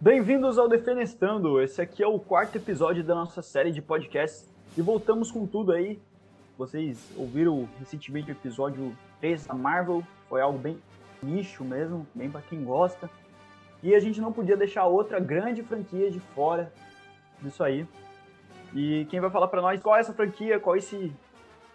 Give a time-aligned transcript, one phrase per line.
[0.00, 1.60] Bem-vindos ao Defenestando.
[1.60, 5.72] Esse aqui é o quarto episódio da nossa série de podcasts e voltamos com tudo
[5.72, 5.98] aí.
[6.56, 10.78] Vocês ouviram recentemente o episódio 3 da Marvel, foi algo bem
[11.20, 13.10] nicho mesmo, bem para quem gosta.
[13.82, 16.72] E a gente não podia deixar outra grande franquia de fora
[17.42, 17.84] disso aí.
[18.72, 21.12] E quem vai falar para nós qual é essa franquia, qual é esse,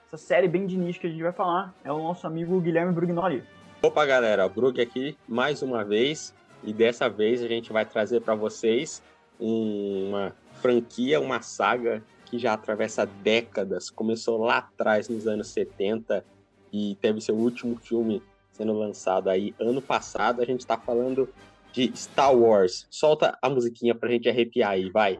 [0.07, 2.93] essa série bem de nicho que a gente vai falar, é o nosso amigo Guilherme
[2.93, 3.43] Brugnoli.
[3.81, 6.33] Opa, galera, Brug aqui mais uma vez.
[6.63, 9.03] E dessa vez a gente vai trazer para vocês
[9.39, 13.89] uma franquia, uma saga que já atravessa décadas.
[13.89, 16.25] Começou lá atrás, nos anos 70,
[16.71, 20.41] e teve seu último filme sendo lançado aí ano passado.
[20.41, 21.27] A gente está falando
[21.71, 22.87] de Star Wars.
[22.89, 25.19] Solta a musiquinha pra gente arrepiar aí, vai.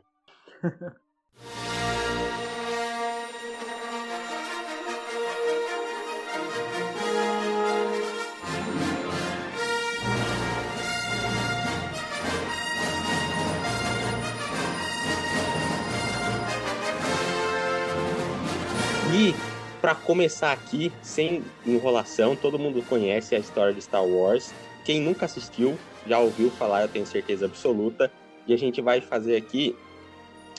[19.84, 24.54] para começar aqui, sem enrolação, todo mundo conhece a história de Star Wars.
[24.86, 28.10] Quem nunca assistiu, já ouviu falar, eu tenho certeza absoluta.
[28.48, 29.76] E a gente vai fazer aqui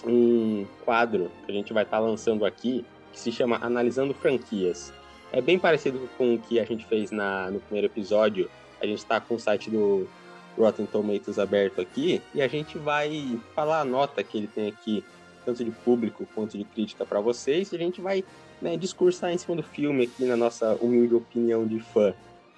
[0.06, 4.92] um quadro que a gente vai estar tá lançando aqui, que se chama Analisando Franquias.
[5.33, 8.50] É bem parecido com o que a gente fez na, no primeiro episódio.
[8.78, 10.06] A gente está com o site do
[10.55, 15.02] Rotten Tomatoes aberto aqui e a gente vai falar a nota que ele tem aqui,
[15.47, 17.72] tanto de público quanto de crítica para vocês.
[17.72, 18.22] E a gente vai
[18.64, 22.14] né, discursar em cima do filme aqui na nossa humilde opinião de fã.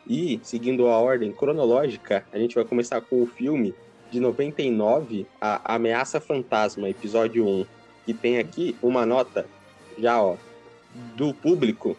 [0.07, 3.75] E, seguindo a ordem cronológica, a gente vai começar com o filme
[4.09, 7.67] de 99, A Ameaça Fantasma, episódio 1,
[8.05, 9.47] que tem aqui uma nota
[9.99, 10.37] já, ó,
[11.17, 11.97] do público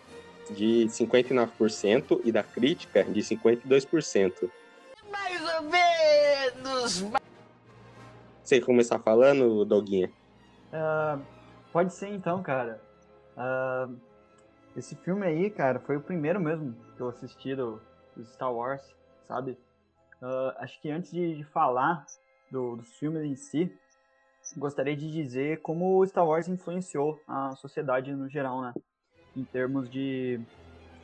[0.51, 4.49] de 59% e da crítica de 52%.
[5.11, 7.03] Mais ou menos!
[8.41, 10.09] Você começar falando, Doguinha?
[10.71, 11.21] Uh,
[11.73, 12.86] pode ser então, cara.
[13.37, 13.95] Uh,
[14.75, 17.79] esse filme aí, cara, foi o primeiro mesmo que eu assisti do,
[18.15, 18.83] do Star Wars,
[19.27, 19.51] sabe?
[20.21, 22.05] Uh, acho que antes de, de falar
[22.51, 23.71] do, dos filmes em si,
[24.55, 28.73] gostaria de dizer como o Star Wars influenciou a sociedade no geral, né?
[29.35, 30.39] Em termos de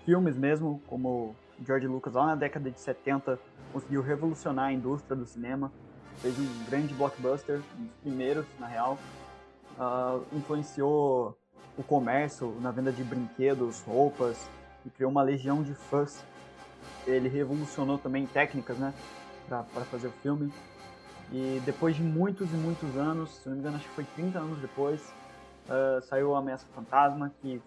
[0.05, 3.39] filmes mesmo, como George Lucas lá na década de 70
[3.72, 5.72] conseguiu revolucionar a indústria do cinema,
[6.17, 8.97] fez um grande blockbuster, um dos primeiros, na real.
[9.77, 11.38] Uh, influenciou
[11.78, 14.50] o comércio na venda de brinquedos, roupas,
[14.85, 16.23] e criou uma legião de fãs.
[17.07, 18.94] Ele revolucionou também técnicas, né,
[19.47, 20.51] para fazer o filme.
[21.31, 24.39] E depois de muitos e muitos anos, se não me engano, acho que foi 30
[24.39, 25.01] anos depois,
[25.67, 27.61] uh, saiu a Ameaça Fantasma, que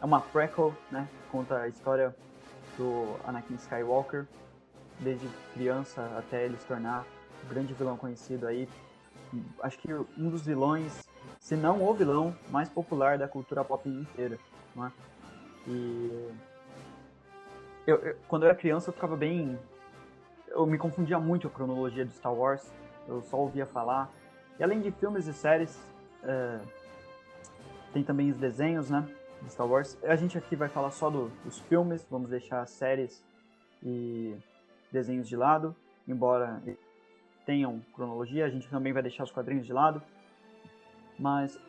[0.00, 2.14] é uma prequel, né, conta a história
[2.76, 4.26] do Anakin Skywalker,
[5.00, 7.04] desde criança até ele se tornar
[7.44, 8.68] o grande vilão conhecido aí.
[9.62, 11.08] Acho que um dos vilões
[11.40, 14.38] se não o vilão mais popular da cultura pop inteira,
[14.76, 14.90] é?
[15.66, 16.30] E
[17.86, 19.58] eu, eu, quando eu era criança eu ficava bem,
[20.48, 22.70] eu me confundia muito a cronologia de Star Wars,
[23.08, 24.08] eu só ouvia falar.
[24.58, 25.76] E além de filmes e séries,
[26.22, 26.60] é,
[27.92, 29.08] tem também os desenhos, né,
[29.42, 29.98] de Star Wars.
[30.04, 33.24] A gente aqui vai falar só do, dos filmes, vamos deixar séries
[33.82, 34.36] e
[34.92, 35.74] desenhos de lado,
[36.06, 36.62] embora
[37.46, 40.02] tenham cronologia, a gente também vai deixar os quadrinhos de lado.
[41.20, 41.60] Mas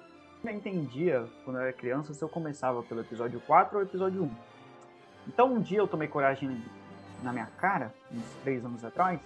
[0.43, 4.31] eu entendia, quando eu era criança, se eu começava pelo episódio 4 ou episódio 1.
[5.27, 6.63] Então um dia eu tomei coragem
[7.21, 9.19] na minha cara, uns 3 anos atrás,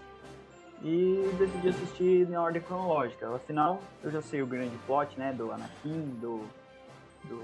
[0.81, 3.33] e decidi assistir na ordem cronológica.
[3.33, 6.43] Afinal, eu já sei o grande plot, né, do Anakin, do,
[7.23, 7.43] do,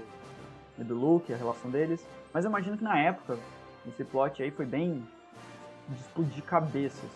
[0.78, 2.04] do Luke, a relação deles.
[2.34, 3.38] Mas eu imagino que na época,
[3.86, 5.06] esse plot aí foi bem
[5.88, 7.10] de explodir cabeças,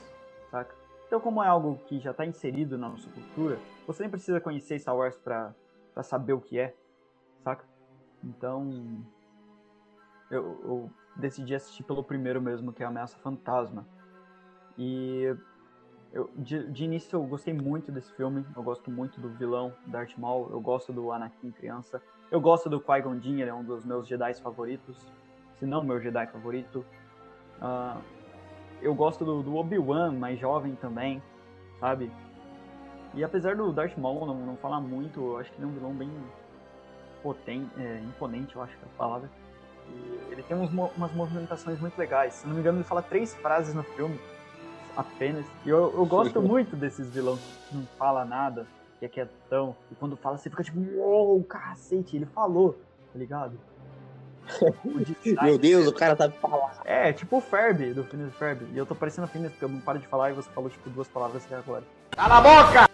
[0.49, 0.86] saca?
[1.17, 4.79] Então, como é algo que já está inserido na nossa cultura, você nem precisa conhecer
[4.79, 5.55] Star Wars para
[6.03, 6.75] saber o que é,
[7.43, 7.65] saca?
[8.23, 9.03] Então,
[10.31, 13.87] eu, eu, decidi assistir pelo primeiro mesmo, que é Ameaça Fantasma.
[14.77, 15.35] E
[16.13, 20.19] eu, de, de, início eu gostei muito desse filme, eu gosto muito do vilão Darth
[20.19, 23.87] Maul, eu gosto do Anakin criança, eu gosto do Qui-Gon Jinn, ele é um dos
[23.87, 25.11] meus Jedi favoritos,
[25.55, 26.85] se não meu Jedi favorito.
[27.57, 28.16] Uh,
[28.83, 31.23] eu gosto do, do Obi-Wan, mais jovem também,
[31.81, 32.11] sabe?
[33.15, 35.73] E apesar do Darth Maul não, não falar muito, eu acho que ele é um
[35.73, 36.11] vilão bem
[37.23, 39.31] potente, é, imponente, eu acho que é a palavra.
[39.89, 42.35] E ele tem uns, umas movimentações muito legais.
[42.35, 44.19] Se não me engano, ele fala três frases no filme
[44.97, 45.47] apenas.
[45.65, 48.67] E eu, eu gosto muito desses vilões que não fala nada,
[48.99, 49.77] que é quietão.
[49.91, 52.79] E quando fala, você fica tipo, uou, cacete, ele falou,
[53.13, 53.59] tá ligado?
[55.43, 56.81] Meu Deus, o cara sabe falar.
[56.85, 58.67] É, tipo o Ferb, do Phineas Ferb.
[58.73, 60.89] E eu tô parecendo Phineas porque eu não paro de falar e você falou tipo
[60.91, 61.85] duas palavras aqui agora.
[62.13, 62.91] Cala a boca!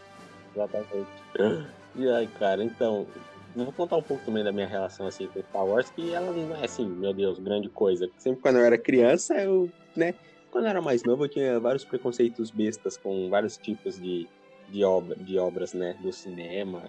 [0.54, 1.72] Exatamente.
[1.94, 3.06] E aí, cara, então,
[3.54, 6.56] vou contar um pouco também da minha relação assim com Star Wars, que ela não
[6.56, 8.08] é assim, meu Deus, grande coisa.
[8.16, 10.14] Sempre quando eu era criança, eu, né,
[10.50, 14.26] quando eu era mais novo, eu tinha vários preconceitos bestas com vários tipos de,
[14.70, 16.82] de, obra, de obras, né, do cinema,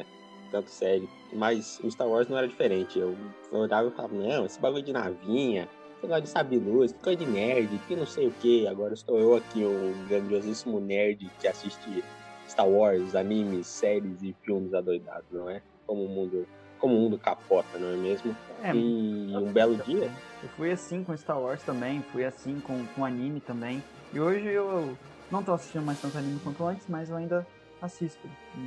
[0.53, 1.09] tanto série.
[1.33, 2.99] Mas o Star Wars não era diferente.
[2.99, 3.17] Eu,
[3.51, 5.67] olhava e falava, não, esse bagulho de navinha,
[5.97, 8.67] esse negócio de saber luz, que coisa de nerd, que não sei o que.
[8.67, 12.03] Agora estou eu aqui, um grandiosíssimo nerd que assiste
[12.47, 15.61] Star Wars, animes, séries e filmes adoidados, não é?
[15.87, 16.47] Como o mundo,
[16.77, 18.35] como o mundo capota, não é mesmo?
[18.61, 20.11] É, e um belo dia.
[20.43, 23.83] Eu fui assim com Star Wars também, fui assim com, com anime também.
[24.13, 24.95] E hoje eu
[25.31, 27.47] não tô assistindo mais tanto anime quanto antes, mas eu ainda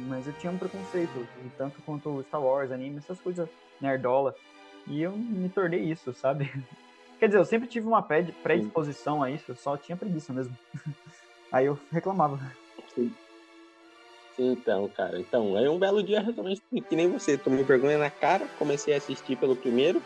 [0.09, 1.27] Mas eu tinha um preconceito,
[1.57, 3.49] tanto quanto Star Wars, anime, essas coisas
[3.81, 4.35] nerdola.
[4.87, 6.53] E eu me tornei isso, sabe?
[7.19, 10.57] Quer dizer, eu sempre tive uma predisposição a isso, eu só tinha preguiça mesmo.
[11.51, 12.39] Aí eu reclamava.
[12.95, 13.13] Sim.
[14.39, 18.47] Então, cara, então, aí um belo dia, realmente, que nem você, tomei vergonha na cara,
[18.59, 20.03] comecei a assistir pelo primeiro,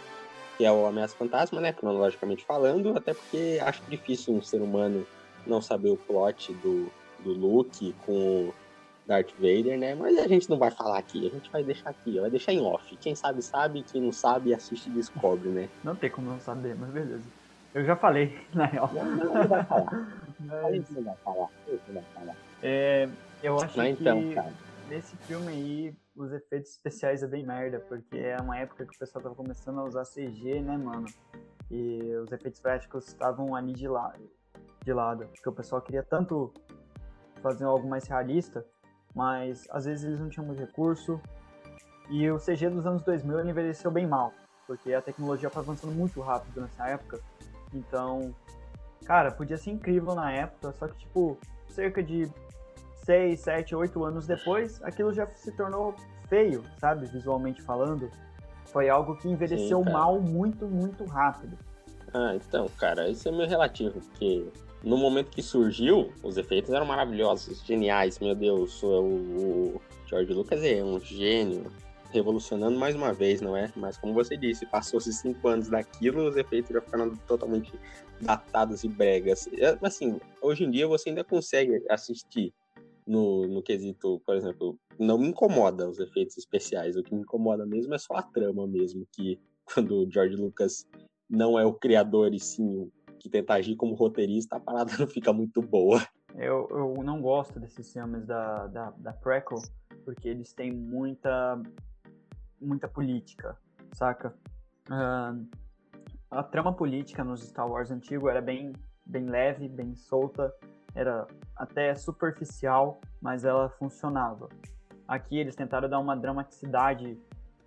[0.56, 5.04] que é o Ameaça Fantasma, né, cronologicamente falando, até porque acho difícil um ser humano
[5.44, 6.92] não saber o plot do,
[7.24, 8.52] do Luke com
[9.10, 9.96] Darth Vader, né?
[9.96, 12.60] Mas a gente não vai falar aqui, a gente vai deixar aqui, vai deixar em
[12.60, 12.96] off.
[12.98, 15.68] Quem sabe, sabe, quem não sabe, assiste e descobre, né?
[15.82, 17.28] Não tem como não saber, mas beleza.
[17.74, 18.88] Eu já falei, na real.
[18.94, 20.22] Não, não vai falar.
[20.38, 20.64] Mas...
[20.64, 22.36] A gente não vai falar, a gente não vai falar.
[22.62, 23.08] É,
[23.42, 24.52] eu acho mas então, que cara.
[24.88, 28.98] nesse filme aí, os efeitos especiais é bem merda, porque é uma época que o
[28.98, 31.06] pessoal tava começando a usar CG, né, mano?
[31.68, 34.30] E os efeitos práticos estavam ali de lado,
[34.84, 36.52] de lado, porque o pessoal queria tanto
[37.42, 38.64] fazer algo mais realista
[39.14, 41.20] mas às vezes eles não tinham muito recurso.
[42.08, 44.32] E o CG dos anos 2000 envelheceu bem mal,
[44.66, 47.20] porque a tecnologia foi avançando muito rápido nessa época.
[47.72, 48.34] Então,
[49.04, 52.28] cara, podia ser incrível na época, só que, tipo, cerca de
[53.04, 55.94] 6, 7, 8 anos depois, aquilo já se tornou
[56.28, 57.06] feio, sabe?
[57.06, 58.10] Visualmente falando.
[58.66, 61.56] Foi algo que envelheceu Sim, mal muito, muito rápido.
[62.12, 64.46] Ah, então, cara, isso é meio relativo, porque
[64.82, 70.82] no momento que surgiu, os efeitos eram maravilhosos, geniais, meu Deus, o, George Lucas é
[70.82, 71.64] um gênio,
[72.10, 73.72] revolucionando mais uma vez, não é?
[73.76, 77.72] Mas como você disse, passou-se cinco anos daquilo, os efeitos já ficaram totalmente
[78.20, 79.48] datados e bregas.
[79.52, 82.52] É, assim, hoje em dia você ainda consegue assistir
[83.06, 87.66] no, no quesito, por exemplo, não me incomoda os efeitos especiais, o que me incomoda
[87.66, 90.86] mesmo é só a trama mesmo, que quando o George Lucas
[91.28, 92.90] não é o criador e sim
[93.20, 96.02] que tenta agir como roteirista, a parada não fica muito boa.
[96.34, 99.58] Eu, eu não gosto desses filmes da, da, da prequel,
[100.04, 101.60] porque eles têm muita,
[102.60, 103.56] muita política,
[103.92, 104.34] saca?
[104.88, 105.46] Uh,
[106.30, 108.72] a trama política nos Star Wars antigo era bem,
[109.04, 110.52] bem leve, bem solta,
[110.94, 114.48] era até superficial, mas ela funcionava.
[115.06, 117.18] Aqui eles tentaram dar uma dramaticidade,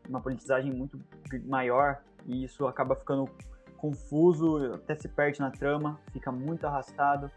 [0.08, 0.98] uma politizagem muito
[1.46, 3.30] maior, e isso acaba ficando
[3.84, 7.30] confuso, até se perde na trama, fica muito arrastado.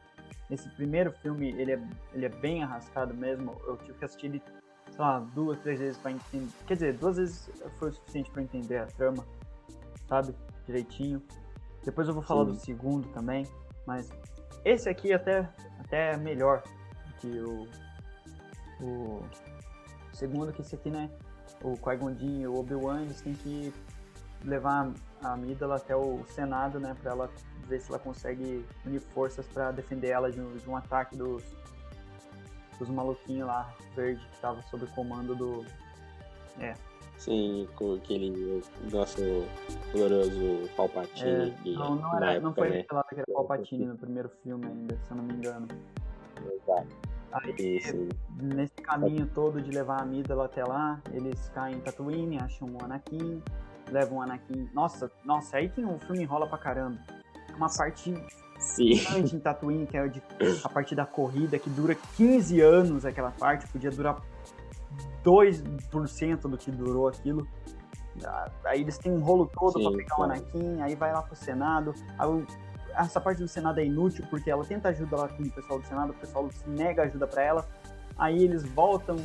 [0.48, 1.82] Esse primeiro filme, ele é,
[2.12, 3.60] ele é bem arrastado mesmo.
[3.66, 4.42] Eu tive que assistir ele,
[4.92, 6.52] sei lá, duas, três vezes para entender.
[6.68, 7.50] Quer dizer, duas vezes
[7.80, 9.26] foi o suficiente para entender a trama,
[10.08, 10.36] sabe?
[10.64, 11.20] Direitinho.
[11.84, 12.52] Depois eu vou falar Sim.
[12.52, 13.44] do segundo também,
[13.84, 14.08] mas
[14.64, 15.48] esse aqui até,
[15.80, 16.62] até é melhor
[17.18, 17.66] que o,
[18.80, 19.20] o
[20.12, 21.10] segundo, que esse aqui, né?
[21.64, 23.72] O Qui-Gon e o Obi-Wan, eles têm que
[24.44, 27.30] levar a Amídala até o Senado, né, para ela
[27.66, 31.42] ver se ela consegue unir forças para defender ela de um, de um, ataque dos,
[32.78, 35.64] dos maluquinhos lá, verde, que estava sob o comando do.
[36.60, 36.74] É.
[37.18, 38.62] Sim, com aquele
[38.92, 39.46] nosso
[39.90, 41.54] glorioso Palpatine.
[41.64, 42.76] É, não, não, era, época, não foi né?
[42.76, 45.66] revelado que era Palpatine no primeiro filme ainda, se eu não me engano.
[46.44, 46.86] Exato.
[47.32, 48.08] Aí, Isso.
[48.40, 52.84] nesse caminho todo de levar a Amídala até lá, eles caem em Tatooine, acham o
[52.84, 53.42] Anakin,
[53.90, 54.68] levam o Anakin.
[54.72, 56.98] Nossa, nossa, aí que o filme enrola pra caramba.
[57.56, 58.12] Uma parte
[58.58, 58.92] Sim.
[59.32, 60.10] em Tatooine, que é
[60.64, 64.20] a parte da corrida, que dura 15 anos aquela parte, podia durar
[65.24, 67.46] 2% do que durou aquilo.
[68.64, 71.36] Aí eles têm um rolo todo Sim, pra pegar o Anakin, aí vai lá pro
[71.36, 71.94] Senado.
[72.18, 72.46] Aí,
[72.94, 75.86] essa parte do Senado é inútil, porque ela tenta ajudar lá com o pessoal do
[75.86, 77.68] Senado, o pessoal nega ajuda para ela.
[78.18, 79.16] Aí eles voltam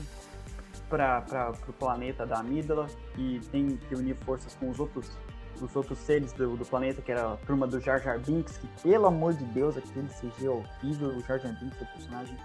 [0.91, 5.17] para o planeta da Amídala e tem que unir forças com os outros
[5.62, 8.67] os outros seres do, do, planeta, que era a turma do Jar Jar Binks, que
[8.81, 12.38] pelo amor de Deus, aquele CG horrível, o Jar Jar Binks é o personagem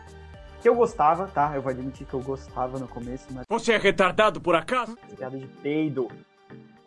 [0.60, 1.52] que eu gostava, tá?
[1.54, 3.46] Eu vou admitir que eu gostava no começo, mas...
[3.48, 4.98] Você é retardado por acaso?
[5.16, 6.08] Piada de peido.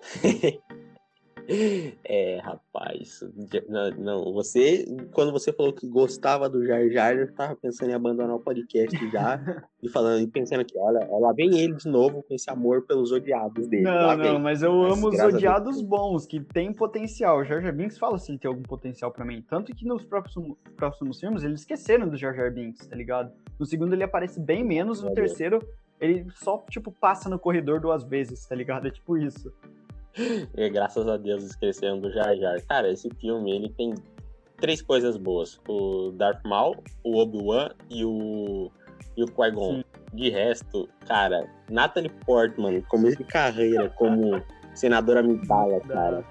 [2.03, 3.23] É, rapaz.
[3.67, 7.93] Não, não, você, quando você falou que gostava do Jar Jar, eu tava pensando em
[7.93, 9.39] abandonar o podcast já
[9.81, 13.11] e falando e pensando aqui, olha, lá vem ele de novo com esse amor pelos
[13.11, 13.83] odiados dele.
[13.83, 17.39] Não, não, mas eu mas, amo os odiados bons, que tem potencial.
[17.39, 19.43] O Jar Jar Binks fala se ele tem algum potencial para mim.
[19.49, 23.31] Tanto que nos próximos, próximos filmes eles esqueceram do Jar Jar Binks, tá ligado?
[23.57, 25.59] No segundo ele aparece bem menos, no terceiro
[25.99, 28.87] ele só, tipo, passa no corredor duas vezes, tá ligado?
[28.87, 29.51] É tipo isso.
[30.71, 32.61] Graças a Deus esquecendo do Jar Jar.
[32.67, 33.93] Cara, esse filme, ele tem
[34.59, 35.59] três coisas boas.
[35.67, 38.71] O Darth Maul, o Obi-Wan e o,
[39.15, 39.83] e o Qui-Gon.
[40.13, 44.41] De resto, cara, Natalie Portman, começo de carreira como
[44.73, 46.25] senadora Midala, cara.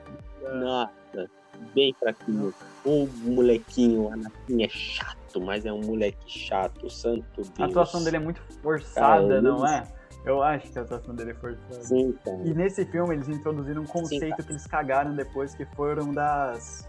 [0.52, 1.30] Nossa,
[1.74, 2.52] bem fraquinho.
[2.84, 7.52] O molequinho, o Anakin é chato, mas é um moleque chato, santo Deus.
[7.58, 9.84] A atuação dele é muito forçada, cara, não é?
[10.24, 11.84] Eu acho que a atuação dele é forçada.
[11.84, 12.38] Sim, cara.
[12.44, 16.88] E nesse filme eles introduziram um conceito Sim, que eles cagaram depois, que foram das.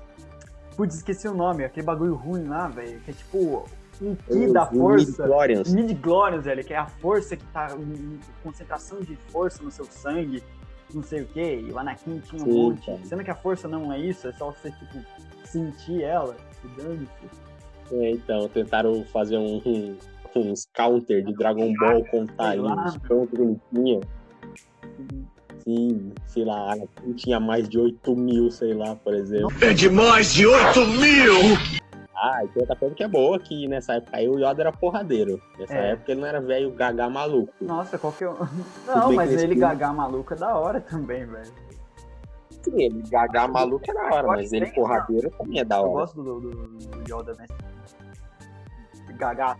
[0.75, 2.99] Putz, esqueci o nome, aquele bagulho ruim lá, velho.
[3.01, 3.65] Que é tipo
[4.01, 5.23] um ki da força.
[5.23, 5.73] Mid-glorians.
[5.73, 7.67] Mid-glorians, velho, que é a força que tá.
[8.43, 10.43] concentração de força no seu sangue,
[10.93, 11.41] não sei o que.
[11.41, 12.85] E o Anakin tinha um Sim, monte.
[12.85, 12.99] Cara.
[13.05, 15.05] Sendo que a força não é isso, é só você, tipo,
[15.45, 17.49] sentir ela, se dane-se.
[17.91, 19.97] É, então, tentaram fazer um, um
[20.35, 24.01] uns counter de Dragon Ball contar aí, uns pronto bonitinho.
[25.63, 29.51] Sim, sei lá, não tinha mais de 8 mil, sei lá, por exemplo.
[29.61, 31.79] É de mais de 8 mil!
[32.21, 34.71] Ah, e tem outra coisa que é boa, que nessa época aí o Yoda era
[34.73, 35.41] porradeiro.
[35.57, 35.91] Nessa é.
[35.91, 37.53] época ele não era velho gaga maluco.
[37.61, 38.35] Nossa, qualquer um.
[38.85, 39.55] Não, mas ele filme.
[39.55, 41.53] gaga maluco é da hora também, velho.
[42.61, 45.87] Sim, ele gaga maluco é da hora, mas ele porradeiro também é da hora.
[45.87, 47.53] Eu gosto do, do, do Yoda nesse
[49.19, 49.57] gaga.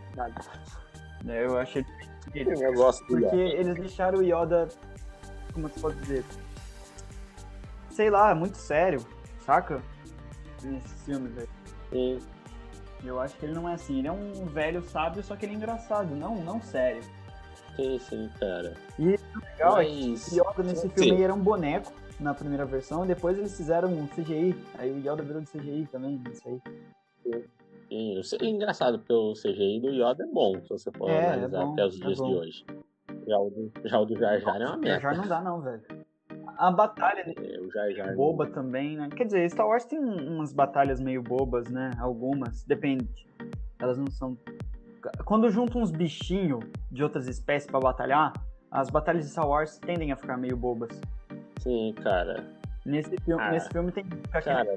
[1.27, 1.85] É, eu achei.
[2.33, 4.69] Eu gosto do Porque eles deixaram o Yoda.
[5.53, 6.23] Como se pode dizer?
[7.89, 9.05] Sei lá, muito sério,
[9.45, 9.81] saca?
[10.63, 11.49] Nesses filmes, velho.
[11.89, 12.19] Sim.
[13.03, 13.99] Eu acho que ele não é assim.
[13.99, 17.01] Ele é um velho sábio, só que ele é engraçado, não, não sério.
[17.75, 18.75] Sim, sim, cara.
[18.97, 20.27] E o legal Mas...
[20.27, 20.89] é que o Yoda nesse sim.
[20.89, 24.55] filme era um boneco na primeira versão, e depois eles fizeram um CGI.
[24.77, 26.61] Aí o Yoda virou de CGI também, isso aí.
[27.23, 27.43] Sim.
[27.91, 31.61] É engraçado, porque o CGI do Yoda é bom, se você for é, é analisar
[31.61, 32.65] é bom, até os dias de hoje.
[33.27, 35.01] Já o do, já o do Jar Jar é uma merda.
[35.01, 35.81] Jar Jar não dá não, velho.
[36.57, 38.51] A batalha é, o Jar Jar boba não...
[38.51, 39.09] também, né?
[39.15, 41.91] Quer dizer, Star Wars tem umas batalhas meio bobas, né?
[41.99, 43.27] Algumas, depende.
[43.79, 44.37] Elas não são...
[45.25, 48.33] Quando juntam uns bichinhos de outras espécies para batalhar,
[48.69, 50.89] as batalhas de Star Wars tendem a ficar meio bobas.
[51.59, 52.45] Sim, cara.
[52.85, 54.75] Nesse filme, ah, nesse filme tem cara,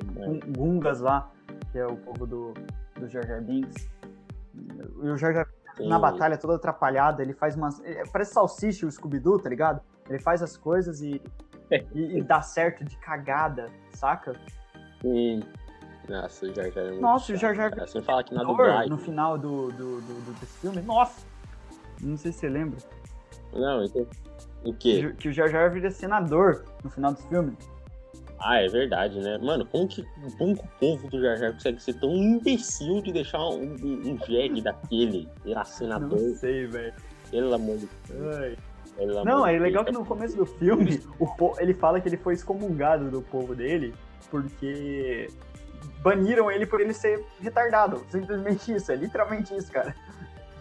[0.56, 1.30] Gungas lá,
[1.70, 2.54] que é o povo do,
[2.98, 3.88] do Jar Jar Binks.
[5.02, 7.80] E o Jar Jar Binks, na batalha toda atrapalhada, ele faz umas.
[8.12, 9.80] Parece salsicha o Scooby-Doo, tá ligado?
[10.08, 11.22] Ele faz as coisas e,
[11.94, 14.32] e, e, dá certo de cagada, saca?
[15.00, 15.42] Sim.
[16.08, 17.90] Nossa, o Jar Jar é muito Nossa, o Jar Jar Binks.
[17.92, 18.90] Você fala que na dublagem.
[18.90, 21.26] No final do, do, do, do, desse filme, nossa!
[22.00, 22.78] Não sei se você lembra.
[23.52, 24.06] Não, então.
[24.64, 25.14] O quê?
[25.18, 27.56] Que o Jar Jar vira senador no final do filme.
[28.44, 29.38] Ah, é verdade, né?
[29.38, 30.04] Mano, como que,
[30.36, 34.12] como que o povo do Jar Jar consegue ser tão imbecil de deixar um, um,
[34.12, 36.20] um jegue daquele virar senador?
[36.20, 36.92] Não sei, velho.
[37.30, 38.56] Pelo amor de Deus.
[39.24, 41.54] Não, é legal que no começo do filme o po...
[41.58, 43.94] ele fala que ele foi excomungado do povo dele
[44.30, 45.28] porque
[46.02, 48.04] baniram ele por ele ser retardado.
[48.10, 49.94] Simplesmente isso, é literalmente isso, cara.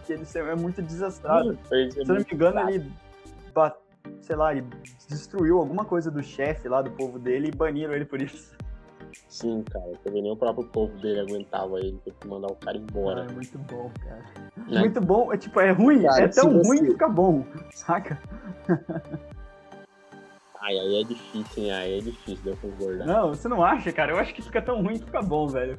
[0.06, 1.58] Que ele é muito desastrado.
[1.68, 2.90] Sim, Se não me engano, ele
[3.54, 3.81] bate
[4.20, 4.66] sei lá, ele
[5.08, 8.56] destruiu alguma coisa do chefe lá do povo dele e baniram ele por isso.
[9.28, 12.76] Sim, cara, também nem o próprio povo dele aguentava ele, teve que mandar o cara
[12.76, 13.22] embora.
[13.22, 14.24] Ah, é muito bom, cara.
[14.70, 14.78] É.
[14.78, 16.86] Muito bom, é tipo, é ruim, cara, é tão ruim você...
[16.86, 18.18] que fica bom, saca?
[20.60, 21.72] Ai, aí é difícil, hein?
[21.72, 23.04] Aí é difícil de eu concordar.
[23.04, 24.12] Não, você não acha, cara?
[24.12, 25.78] Eu acho que fica tão ruim que fica bom, velho.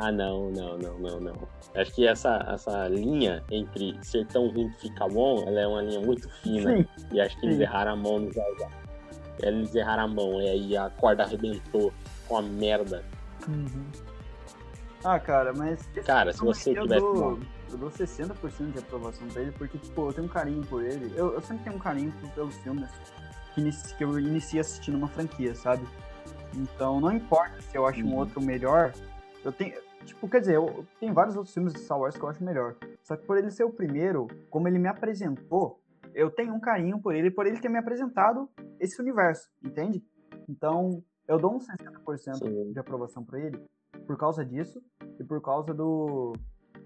[0.00, 1.48] Ah, não, não, não, não, não.
[1.74, 5.82] Acho que essa, essa linha entre ser tão ruim que fica bom, ela é uma
[5.82, 6.76] linha muito fina.
[6.76, 6.86] Sim.
[7.12, 7.62] E acho que eles Sim.
[7.62, 8.68] erraram a mão no Zazá.
[9.42, 11.92] Eles erraram a mão, e aí a corda arrebentou
[12.28, 13.04] com a merda.
[13.48, 13.86] Uhum.
[15.04, 15.80] Ah, cara, mas.
[16.04, 17.00] Cara, se você eu tivesse.
[17.00, 17.38] Dou,
[17.70, 21.12] eu dou 60% de aprovação pra ele, porque, tipo, eu tenho um carinho por ele.
[21.16, 22.88] Eu, eu sempre tenho um carinho pelos filmes
[23.54, 25.84] que, que eu iniciei assistindo uma franquia, sabe?
[26.54, 28.12] Então, não importa se eu acho uhum.
[28.12, 28.92] um outro melhor,
[29.44, 29.87] eu tenho.
[30.04, 32.76] Tipo, quer dizer, eu, tem vários outros filmes de Star Wars que eu acho melhor.
[33.02, 35.80] Só que por ele ser o primeiro, como ele me apresentou,
[36.14, 38.48] eu tenho um carinho por ele, por ele ter me apresentado
[38.80, 40.02] esse universo, entende?
[40.48, 42.72] Então, eu dou uns 60% Sim.
[42.72, 43.60] de aprovação para ele
[44.06, 44.82] por causa disso
[45.20, 46.32] e por causa do,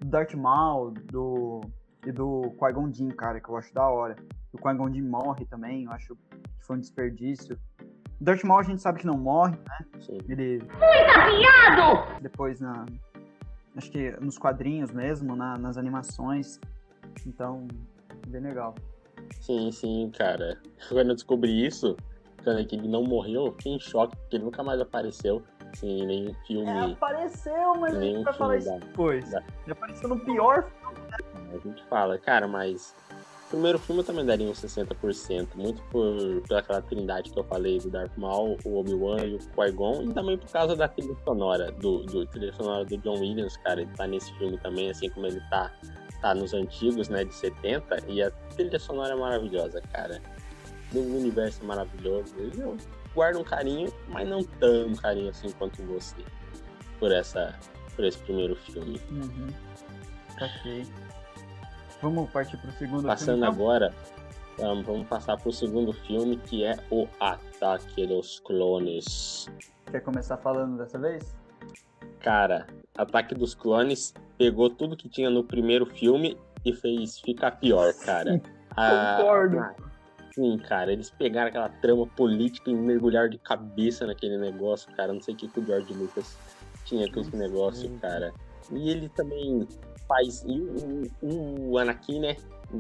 [0.01, 1.61] do Darth Maul, do
[2.05, 4.17] e do Qui-Gon Jinn, cara, que eu acho da hora.
[4.53, 7.59] O Qui-Gon Jinn morre também, eu acho que foi um desperdício.
[8.23, 9.87] Darth Maul a gente sabe que não morre, né?
[10.01, 10.19] Sim.
[10.29, 10.63] Ele
[12.21, 12.87] depois na
[13.77, 16.61] acho que nos quadrinhos mesmo, na- nas animações.
[17.27, 17.67] Então,
[18.29, 18.75] bem legal.
[19.41, 20.59] Sim, sim, cara.
[20.89, 21.97] Quando eu descobri isso,
[22.45, 26.03] quando que ele não morreu, eu fiquei em choque, porque ele nunca mais apareceu assim,
[26.03, 26.71] em nenhum filme.
[26.71, 29.31] É, apareceu, mas a Nenhum gente vai falar filme isso depois.
[29.31, 30.71] da- Ele apareceu no pior
[31.55, 32.95] A gente fala, cara, mas
[33.53, 37.91] primeiro filme eu também daria uns 60%, muito por pelaquela trindade que eu falei do
[37.91, 41.99] Darth Maul, o Obi-Wan e o Qui-Gon, e também por causa da trilha sonora, do,
[42.05, 45.41] do trilha sonora do John Williams, cara, ele tá nesse filme também, assim como ele
[45.51, 45.71] tá,
[46.23, 50.19] tá nos antigos, né, de 70, e a trilha sonora é maravilhosa, cara.
[50.91, 52.35] Do universo é maravilhoso.
[52.39, 52.77] Eu
[53.15, 56.17] guardo um carinho, mas não tão carinho assim quanto você,
[56.99, 57.59] por essa
[57.95, 58.99] por esse primeiro filme.
[59.11, 59.49] Uhum.
[60.41, 60.87] Ok.
[62.03, 63.53] Vamos partir pro segundo Passando filme.
[63.53, 63.55] então?
[63.55, 63.95] agora,
[64.59, 69.49] um, vamos passar pro segundo filme, que é o Ataque dos Clones.
[69.91, 71.35] Quer começar falando dessa vez?
[72.21, 72.67] Cara,
[72.97, 78.41] Ataque dos Clones pegou tudo que tinha no primeiro filme e fez ficar pior, cara.
[78.75, 79.59] Ah, Concordo.
[80.35, 85.13] Sim, cara, eles pegaram aquela trama política e mergulharam de cabeça naquele negócio, cara.
[85.13, 86.39] Não sei o que, que o George Lucas
[86.87, 88.33] tinha com esse negócio, cara.
[88.71, 89.69] E ele também
[90.13, 90.45] faz.
[90.47, 92.37] E o, o- o Anakin, né?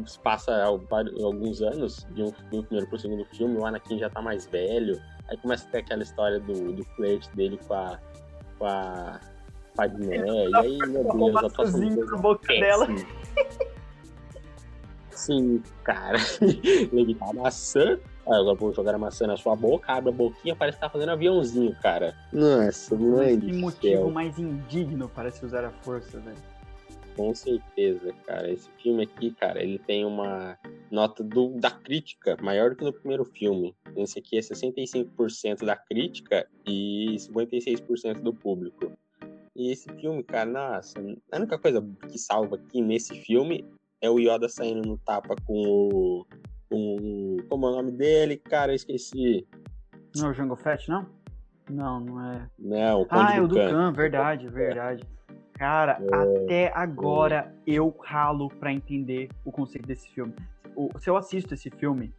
[0.06, 4.22] Se passa alguns anos, de um, do primeiro pro segundo filme, o Anakin já tá
[4.22, 5.00] mais velho.
[5.28, 7.98] Aí começa a ter aquela história do, do flerte dele com a.
[8.58, 9.20] com a.
[9.74, 10.16] Padmé.
[10.16, 12.86] E aí, meu Deus, a atuação é boca dela.
[15.10, 16.18] Sim, cara.
[16.92, 17.98] Levitar a maçã.
[18.26, 20.88] Ah, eu vou jogar a maçã na sua boca, abre a boquinha, parece que tá
[20.88, 22.14] fazendo aviãozinho, cara.
[22.32, 24.10] Nossa, mãe que do motivo céu.
[24.10, 26.36] mais indigno para se usar a força, velho.
[27.16, 28.50] Com certeza, cara.
[28.50, 30.58] Esse filme aqui, cara, ele tem uma
[30.90, 33.74] nota do, da crítica maior do que no primeiro filme.
[33.96, 38.92] Esse aqui é 65% da crítica e 56% do público.
[39.54, 40.98] E esse filme, cara, nossa,
[41.30, 43.64] a única coisa que salva aqui nesse filme
[44.00, 46.26] é o Yoda saindo no tapa com o.
[46.70, 48.38] Com, como é o nome dele?
[48.38, 49.46] Cara, eu esqueci.
[50.16, 51.06] Não é o Jango Fett, não?
[51.70, 52.48] Não, não é.
[52.58, 55.06] Não, o Conde Ah, é o verdade, verdade.
[55.62, 56.16] Cara, É.
[56.16, 60.34] até agora eu ralo pra entender o conceito desse filme.
[60.74, 62.12] O- se eu assisto esse filme,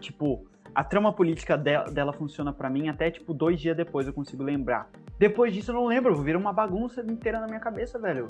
[0.00, 4.12] tipo, a trama política dela, dela funciona pra mim até, tipo, dois dias depois eu
[4.12, 4.90] consigo lembrar.
[5.16, 8.26] Depois disso eu não lembro, vira uma bagunça inteira na minha cabeça, velho.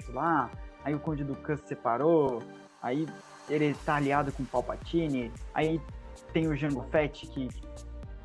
[0.00, 0.50] Sei lá,
[0.82, 2.42] aí o Conde do se separou,
[2.80, 3.06] aí
[3.50, 5.78] ele tá aliado com o Palpatine, aí
[6.32, 7.48] tem o Jango Fett que,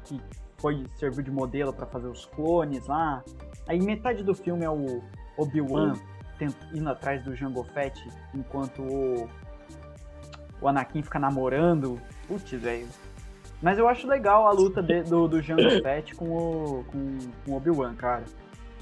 [0.06, 0.22] que
[0.60, 3.24] foi serviu de modelo pra fazer os clones lá.
[3.68, 5.02] Aí metade do filme é o
[5.38, 5.94] Obi-Wan
[6.74, 8.02] indo atrás do Jango Fett
[8.34, 9.30] enquanto o,
[10.62, 12.00] o Anakin fica namorando.
[12.28, 12.88] Putz, velho.
[13.62, 17.52] Mas eu acho legal a luta de- do, do Jango Fett com o, com, com
[17.52, 18.24] o Obi-Wan, cara.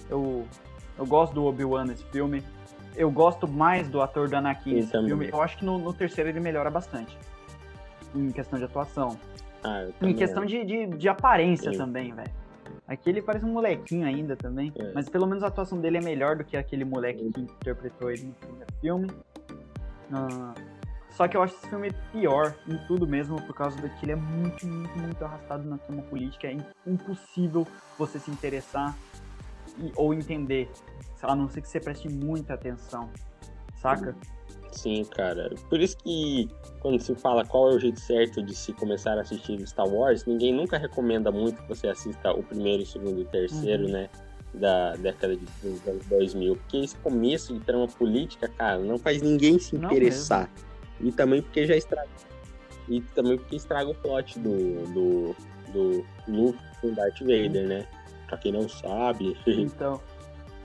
[0.09, 0.45] Eu,
[0.97, 2.43] eu gosto do Obi-Wan nesse filme.
[2.95, 5.25] Eu gosto mais do ator do Anakin nesse filme.
[5.33, 7.17] Eu acho que no, no terceiro ele melhora bastante.
[8.15, 9.17] Em questão de atuação.
[9.63, 11.77] Ah, Em questão de, de, de aparência Sim.
[11.77, 12.31] também, velho.
[12.87, 14.71] Aqui ele parece um molequinho ainda também.
[14.77, 14.91] É.
[14.93, 18.23] Mas pelo menos a atuação dele é melhor do que aquele moleque que interpretou ele
[18.23, 19.11] no primeiro filme.
[20.13, 20.53] Ah,
[21.11, 24.11] só que eu acho esse filme pior em tudo mesmo, por causa de que ele
[24.13, 26.47] é muito, muito, muito arrastado na trama política.
[26.47, 27.65] É im- impossível
[27.97, 28.95] você se interessar
[29.79, 30.69] e- ou entender.
[31.21, 33.09] A não ser que você preste muita atenção.
[33.81, 34.13] Saca?
[34.13, 34.36] Sim,
[35.05, 35.49] cara.
[35.69, 39.21] Por isso que quando se fala qual é o jeito certo de se começar a
[39.21, 43.23] assistir Star Wars, ninguém nunca recomenda muito que você assista o primeiro, o segundo e
[43.23, 43.91] o terceiro, Uhum.
[43.91, 44.09] né?
[44.53, 46.55] Da década de dos anos 2000.
[46.55, 50.49] Porque esse começo de trama política, cara, não faz ninguém se interessar.
[50.99, 52.09] E também porque já estraga.
[52.89, 55.35] E também porque estraga o plot do, do,
[55.73, 57.85] do Luke com Darth Vader, né?
[58.27, 59.35] Pra quem não sabe.
[59.45, 60.01] Então.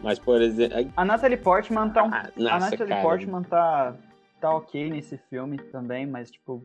[0.02, 0.92] Mas, por exemplo.
[0.96, 3.02] A Natalie Portman tá um Ah, a nossa, Natalie cara.
[3.02, 3.96] Portman tá,
[4.40, 6.62] tá ok nesse filme também, mas, tipo,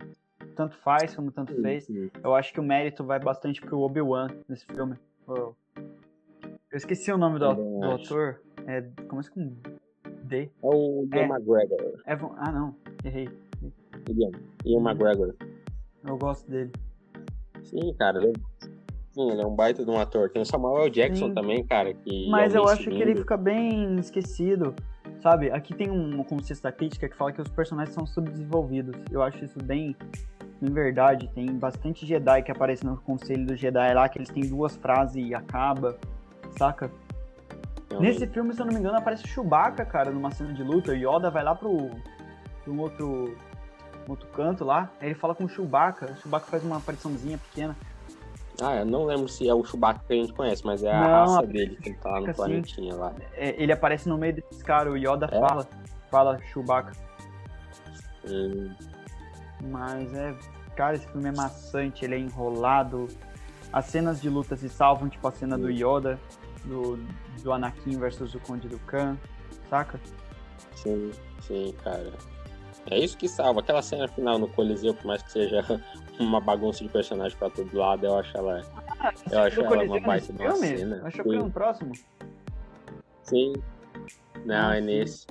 [0.55, 1.85] tanto faz como tanto fez.
[1.85, 4.95] Sim, Eu acho que o mérito vai bastante pro Obi-Wan nesse filme.
[5.27, 5.53] Oh.
[6.71, 8.05] Eu esqueci o nome do, do acho.
[8.05, 8.41] ator.
[8.65, 9.53] É, começa com
[10.23, 10.43] D.
[10.43, 11.25] É o Ian É.
[11.25, 12.01] McGregor.
[12.05, 12.75] Evan, ah, não.
[13.05, 13.29] Errei.
[14.09, 14.31] Ian,
[14.65, 15.35] Ian McGregor.
[16.05, 16.71] Eu gosto dele.
[17.63, 18.19] Sim, cara.
[19.17, 20.29] Ele, sim, ele é um baita de um ator.
[20.29, 21.33] Tem o Samuel Jackson Sim.
[21.33, 21.93] também, cara.
[21.93, 24.75] Que Mas é eu acho que ele fica bem esquecido.
[25.21, 25.49] Sabe?
[25.51, 28.95] Aqui tem um conceito da crítica que fala que os personagens são subdesenvolvidos.
[29.11, 29.95] Eu acho isso bem,
[30.61, 31.29] bem verdade.
[31.33, 35.15] Tem bastante Jedi que aparece no conselho do Jedi lá, que eles têm duas frases
[35.15, 35.97] e acaba.
[36.57, 36.91] Saca?
[37.99, 40.91] Nesse filme, se eu não me engano, aparece o Chewbacca, cara, numa cena de luta.
[40.91, 41.89] O Yoda vai lá pro,
[42.63, 43.35] pro outro
[44.07, 44.89] outro canto lá.
[44.99, 46.11] Aí ele fala com o Chewbacca.
[46.11, 47.75] O Chewbacca faz uma apariçãozinha pequena.
[48.61, 50.99] Ah, eu não lembro se é o Chewbacca que a gente conhece, mas é a
[50.99, 52.37] Não, raça aparece dele que ele tá no Chewbacca, sim.
[52.37, 53.13] planetinha lá.
[53.33, 54.93] É, ele aparece no meio desses caras.
[54.93, 55.39] O Yoda É?
[55.39, 55.67] fala.
[56.09, 56.93] Fala Chewbacca.
[58.27, 58.73] Hum,
[59.69, 60.35] Mas é.
[60.75, 63.07] Cara, esse filme é maçante, ele é enrolado.
[63.73, 66.19] As cenas de luta se salvam, tipo a cena do Yoda,
[66.65, 66.97] do,
[67.41, 69.17] do Anakin versus o Conde do Khan,
[69.69, 69.99] saca?
[70.75, 72.13] sim, sim, cara.
[72.89, 73.59] É isso que salva.
[73.59, 75.63] Aquela cena final no Coliseu, por mais que seja
[76.19, 78.61] uma bagunça de personagem pra todo lado, eu acho ela.
[79.31, 81.01] Eu acho ela uma baita de uma cena.
[81.05, 81.91] Achou que era um próximo?
[83.23, 83.53] Sim.
[84.45, 84.85] Não, Ah, é sim.
[84.85, 85.27] nesse.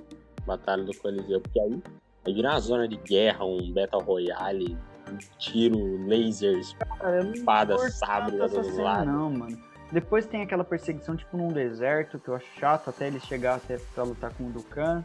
[0.46, 1.40] Batalha do Coliseu.
[1.40, 1.82] Porque aí,
[2.26, 4.76] aí vira uma zona de guerra, um Battle Royale,
[5.10, 9.06] um tiro, lasers, Cara, espada, sabre essa cena, lado.
[9.10, 9.58] não, mano.
[9.92, 13.78] Depois tem aquela perseguição, tipo, num deserto, que eu acho chato, até ele chegar até
[13.94, 15.04] pra lutar com o Dukan,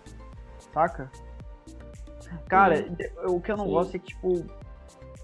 [0.74, 1.10] saca?
[2.48, 3.72] Cara, de- o que eu não Sim.
[3.72, 4.44] gosto é que, tipo,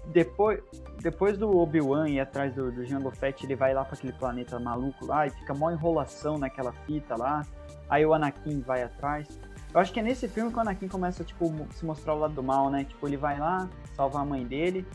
[0.08, 0.60] depois,
[1.02, 4.58] depois do Obi-Wan ir atrás do, do Jango Fett, ele vai lá pra aquele planeta
[4.58, 7.42] maluco lá e fica mó enrolação naquela fita lá.
[7.88, 9.28] Aí o Anakin vai atrás.
[9.72, 12.34] Eu acho que é nesse filme que o Anakin começa, tipo, se mostrar o lado
[12.34, 12.84] do mal, né?
[12.84, 14.86] Tipo, ele vai lá, salvar a mãe dele.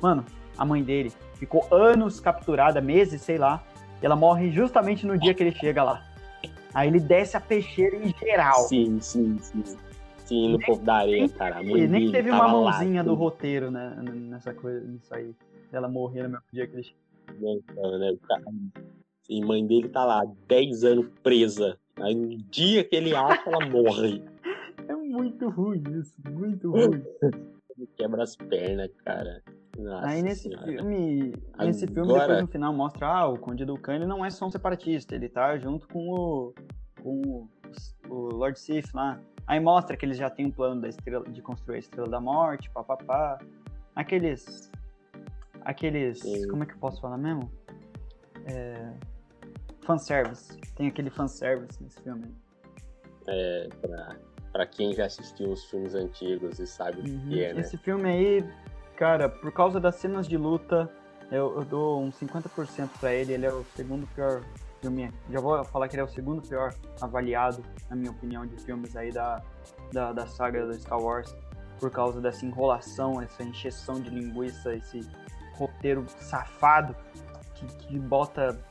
[0.00, 0.24] Mano,
[0.56, 3.62] a mãe dele ficou anos capturada, meses, sei lá.
[4.02, 6.02] E ela morre justamente no dia que ele chega lá.
[6.74, 8.68] Aí ele desce a peixeira em geral.
[8.68, 9.64] Sim, sim, sim.
[10.26, 11.62] Sim, no povo da areia, cara.
[11.62, 13.96] E nem teve uma tava lá, mãozinha do tudo roteiro, né?
[14.02, 15.34] Nessa coisa, nisso aí.
[15.72, 16.98] Ela morrer no mesmo dia que ele chega.
[17.38, 18.16] inventando, né?
[18.28, 18.42] Cara-
[19.22, 21.78] Sim, mãe dele tá lá, 10 anos presa.
[22.00, 24.22] Aí no dia que ele acha, ela morre.
[24.88, 27.02] É muito ruim isso, muito ruim.
[27.76, 29.42] Ele quebra as pernas, cara.
[29.76, 30.64] Nossa Aí nesse senhora.
[30.64, 34.30] filme, nesse filme depois no final mostra, ah, o Conde do Khan ele não é
[34.30, 36.54] só um separatista, ele tá junto com o
[37.02, 37.48] com o,
[38.08, 39.18] o Lord Sif lá.
[39.46, 42.20] Aí mostra que eles já têm um plano da estrela, de construir a Estrela da
[42.20, 43.38] Morte, papapá.
[43.94, 44.70] Aqueles
[45.62, 46.48] aqueles, Sim.
[46.48, 47.50] como é que eu posso falar mesmo?
[48.44, 48.92] É,
[49.82, 50.56] fanservice.
[50.76, 52.24] Tem aquele fanservice nesse filme.
[53.28, 54.16] É, pra,
[54.52, 57.32] pra quem já assistiu os filmes antigos e sabe o que Uhum.
[57.40, 57.60] é, né?
[57.60, 58.44] Esse filme aí,
[58.96, 60.88] cara, por causa das cenas de luta,
[61.32, 63.32] eu, eu dou uns 50% pra ele.
[63.32, 64.42] Ele é o segundo pior
[64.80, 65.12] filme.
[65.30, 68.96] Já vou falar que ele é o segundo pior avaliado, na minha opinião, de filmes
[68.96, 69.42] aí da,
[69.92, 71.34] da, da saga do Star Wars.
[71.78, 75.00] Por causa dessa enrolação, essa encheção de linguiça, esse
[75.54, 76.96] roteiro safado
[77.54, 78.58] que, que bota.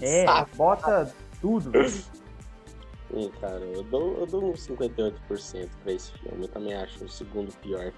[0.00, 0.56] É, Safado.
[0.56, 1.70] bota tudo.
[1.70, 1.90] velho.
[1.90, 6.44] Sim, cara, eu dou, eu dou uns 58% pra esse filme.
[6.44, 7.92] Eu também acho o segundo pior.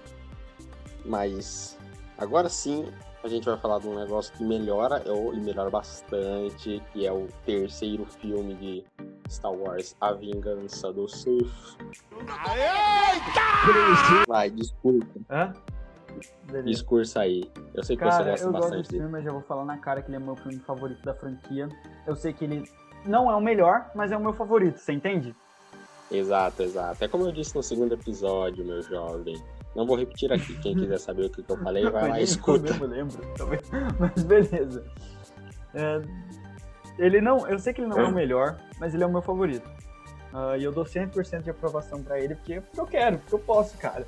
[1.05, 1.77] Mas
[2.17, 2.91] agora sim,
[3.23, 7.11] a gente vai falar de um negócio que melhora, ou- e melhora bastante, que é
[7.11, 8.83] o terceiro filme de
[9.29, 11.77] Star Wars, A Vingança do Sith.
[14.27, 15.53] Vai, desculpa, Hã?
[16.45, 16.69] Beleza.
[16.69, 17.43] discursa aí.
[17.73, 19.03] Eu sei que você Cara, gosta eu gosto bastante desse dele.
[19.03, 21.69] filme, eu já vou falar na cara que ele é meu filme favorito da franquia.
[22.07, 22.63] Eu sei que ele
[23.05, 25.35] não é o melhor, mas é o meu favorito, você entende?
[26.11, 27.03] Exato, exato.
[27.03, 29.35] É como eu disse no segundo episódio, meu jovem.
[29.75, 30.57] Não vou repetir aqui.
[30.59, 32.57] Quem quiser saber o que que eu falei, vai lá e escuta.
[32.57, 33.59] Eu mesmo lembro, também.
[33.99, 34.83] mas beleza.
[35.73, 36.01] É,
[36.97, 39.21] ele não, eu sei que ele não é o melhor, mas ele é o meu
[39.21, 39.69] favorito.
[40.33, 43.39] Ah, e eu dou 100% de aprovação pra ele, porque, porque eu quero, porque eu
[43.39, 44.05] posso, cara.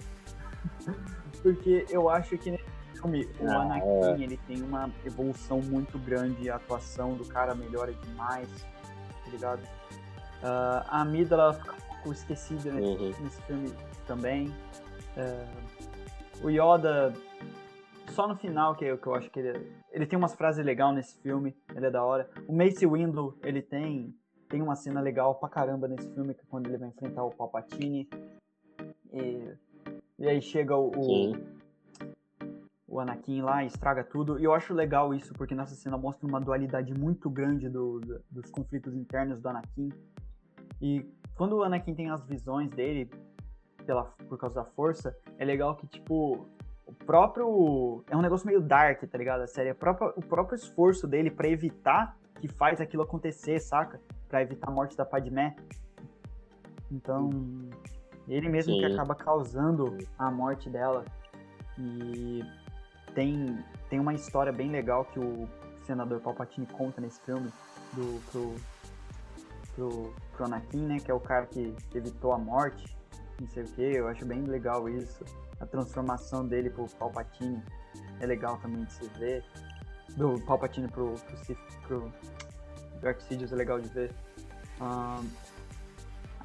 [1.42, 6.50] porque eu acho que nesse filme o Ah, Anakin ele tem uma evolução muito grande,
[6.50, 8.48] a atuação do cara melhora demais,
[9.24, 9.62] tá ligado?
[10.44, 13.14] Ah, a Amidala fica um pouco esquecida né, Uhum.
[13.22, 13.74] nesse filme
[14.06, 14.54] também.
[15.18, 15.46] É,
[16.44, 17.14] o Yoda,
[18.10, 20.96] só no final que eu, que eu acho que ele, ele tem umas frases legais
[20.96, 22.30] nesse filme, ele é da hora.
[22.48, 24.16] O Mace Windu, ele tem,
[24.50, 27.32] tem uma cena legal pra caramba nesse filme, que é quando ele vai enfrentar o
[27.32, 28.10] Palpatine.
[29.14, 29.54] E,
[30.20, 31.34] e aí chega o, o,
[32.88, 34.40] o Anakin lá e estraga tudo.
[34.40, 38.22] E eu acho legal isso, porque nessa cena mostra uma dualidade muito grande do, do-
[38.30, 39.90] dos conflitos internos do Anakin.
[40.82, 43.10] E quando o Anakin tem as visões dele,
[43.82, 46.48] pela, por causa da força, é legal que, tipo,
[46.86, 48.04] o próprio.
[48.10, 49.42] É um negócio meio dark, tá ligado?
[49.42, 49.70] A série.
[49.70, 54.00] A própria- o próprio esforço dele pra evitar que faz aquilo acontecer, saca?
[54.28, 55.56] Pra evitar a morte da Padmé.
[56.92, 57.30] Então.
[58.28, 58.94] Ele mesmo que Sim.
[58.94, 61.04] acaba causando a morte dela.
[61.78, 62.44] E
[63.14, 63.58] tem,
[63.90, 65.50] tem uma história bem legal que o
[65.84, 67.52] senador Palpatine conta nesse filme
[67.94, 68.56] do, pro,
[69.76, 71.00] pro, pro Anakin, né?
[71.00, 72.96] Que é o cara que evitou a morte,
[73.42, 73.82] não sei o que.
[73.82, 75.24] Eu acho bem legal isso.
[75.60, 77.62] A transformação dele pro Palpatine
[78.20, 79.44] é legal também de se ver.
[80.16, 82.12] Do Palpatine pro, pro, Sith- pro
[83.02, 84.12] Darth Sidious é legal de ver.
[84.80, 85.26] Ahn,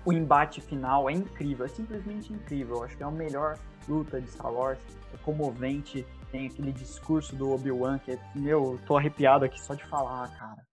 [0.04, 2.76] o embate final é incrível, é simplesmente incrível.
[2.76, 4.78] Eu acho que é a melhor luta de Star Wars,
[5.14, 9.84] é comovente, tem aquele discurso do Obi-Wan que é, meu, tô arrepiado aqui só de
[9.86, 10.66] falar, cara.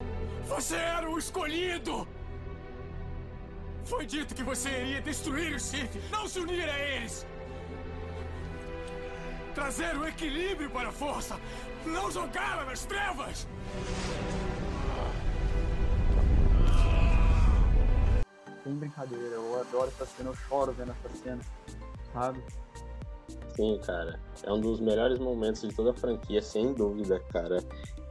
[0.46, 2.08] Você era o escolhido!
[3.86, 7.26] Foi dito que você iria destruir o Sith, não se unir a eles!
[9.54, 11.40] Trazer o equilíbrio para a força,
[11.86, 13.48] não jogá-la nas trevas!
[18.64, 21.42] Sem brincadeira, eu adoro essa cena, eu choro vendo essa cena,
[22.14, 22.42] sabe?
[23.56, 24.20] Sim, cara.
[24.44, 27.58] É um dos melhores momentos de toda a franquia, sem dúvida, cara.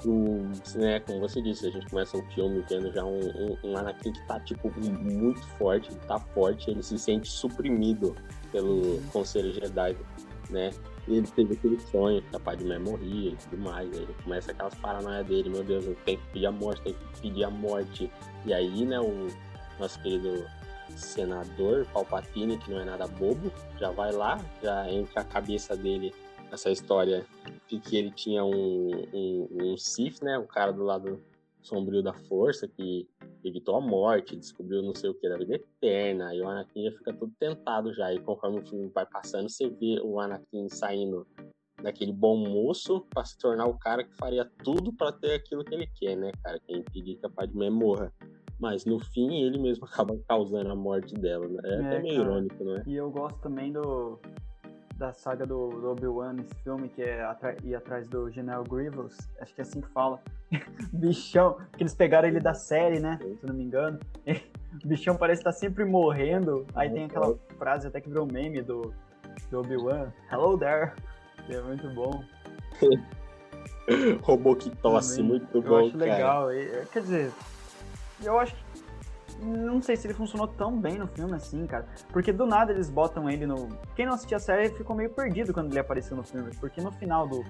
[0.04, 3.76] O, né, como você disse, a gente começa o filme vendo já um, um, um
[3.76, 8.16] Anakin que tá, tipo, muito forte, ele tá forte, ele se sente suprimido
[8.50, 9.96] pelo Conselho Jedi,
[10.50, 10.70] né?
[11.08, 13.90] Ele teve aquele sonho a Padmé morria e tudo mais.
[13.92, 16.96] Aí ele começa aquelas paranoias dele, meu Deus, eu tenho que pedir a morte, tenho
[16.96, 18.10] que pedir a morte.
[18.44, 19.26] E aí, né, o
[19.78, 20.44] nosso querido
[20.96, 26.14] senador Palpatine, que não é nada bobo, já vai lá, já entra a cabeça dele
[26.50, 27.24] essa história
[27.66, 31.22] de que ele tinha um, um, um Sith, né, um cara do lado
[31.62, 33.08] sombrio da força que
[33.42, 36.92] evitou a morte, descobriu não sei o que da vida eterna, e o Anakin já
[36.92, 41.26] fica todo tentado já, e conforme o filme vai passando, você vê o Anakin saindo
[41.82, 45.74] daquele bom moço para se tornar o cara que faria tudo para ter aquilo que
[45.74, 48.12] ele quer, né, cara, que é impedir que a Padmé morra.
[48.62, 51.58] Mas no fim ele mesmo acaba causando a morte dela, né?
[51.64, 52.28] É, é até meio cara.
[52.28, 52.82] irônico, né?
[52.86, 54.20] E eu gosto também do
[54.96, 59.16] da saga do, do Obi-Wan nesse filme, que é atra ir atrás do General Grievous,
[59.40, 60.22] acho que é assim que fala.
[60.92, 63.18] bichão, que eles pegaram ele da série, né?
[63.40, 63.98] Se não me engano.
[64.84, 66.64] o bichão parece estar sempre morrendo.
[66.72, 68.94] Aí tem aquela frase até que virou meme do,
[69.50, 70.12] do Obi-Wan.
[70.30, 70.92] Hello there.
[71.46, 72.22] Que é muito bom.
[74.22, 76.12] Robô que tosse, muito eu bom, acho cara.
[76.12, 76.48] legal.
[76.92, 77.32] Quer dizer,
[78.24, 78.62] eu acho que
[79.42, 81.86] não sei se ele funcionou tão bem no filme assim, cara.
[82.10, 83.68] Porque do nada eles botam ele no.
[83.94, 86.50] Quem não assistia a série ficou meio perdido quando ele apareceu no filme.
[86.60, 87.44] Porque no final do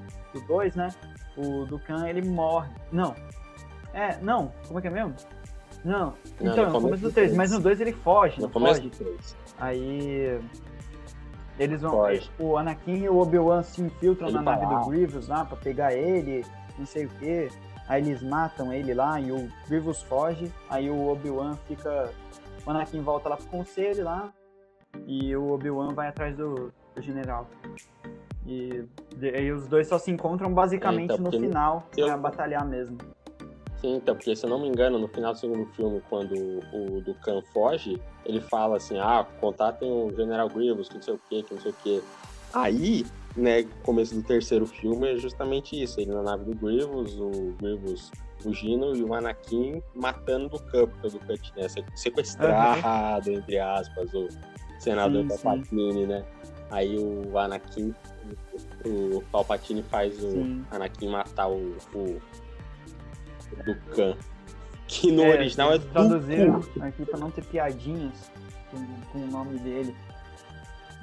[0.46, 0.88] 2, né?
[1.36, 2.70] O Dukan ele morre.
[2.90, 3.14] Não.
[3.92, 4.52] É, não.
[4.66, 5.14] Como é que é mesmo?
[5.84, 6.14] Não.
[6.40, 8.40] não então, no começo do 3, mas no 2 ele foge.
[8.40, 8.88] No começo foge.
[8.88, 9.36] do 3.
[9.60, 10.40] Aí.
[11.58, 11.90] Eles vão.
[11.90, 12.30] Foge.
[12.38, 14.80] O Anakin e o Obi-Wan se infiltram ele na nave lá.
[14.80, 16.44] do Grievous lá pra pegar ele,
[16.78, 17.50] não sei o quê.
[17.92, 20.50] Aí eles matam ele lá e o Grievous foge.
[20.70, 22.10] Aí o Obi-Wan fica.
[22.64, 24.32] O Anakin volta lá pro conselho lá.
[25.06, 27.46] E o Obi-Wan vai atrás do, do general.
[28.46, 28.86] E,
[29.20, 32.06] e, os dois só se encontram basicamente é, então, no final eu...
[32.06, 32.96] pra batalhar mesmo.
[33.76, 36.96] Sim, então, porque se eu não me engano, no final do segundo filme, quando o,
[36.96, 41.20] o Dukan foge, ele fala assim, ah, contatem o General Grievous, que não sei o
[41.28, 42.02] que, que não sei o que.
[42.54, 43.04] Aí,
[43.36, 46.00] né, começo do terceiro filme é justamente isso.
[46.00, 48.10] Ele na nave do Grievous, o Grievous
[48.42, 53.38] fugindo e o Anakin matando do campo, porque o Dukan tinha sequestrado, uhum.
[53.38, 54.28] entre aspas, o
[54.78, 56.06] senador sim, Palpatine, sim.
[56.06, 56.24] né?
[56.70, 57.94] Aí o Anakin,
[58.84, 60.64] o Palpatine faz o sim.
[60.70, 62.20] Anakin matar o, o,
[63.52, 64.16] o Dukan.
[64.88, 68.30] Que no é, original é traduziram aqui pra não ter piadinhas
[68.70, 69.94] com, com o nome dele.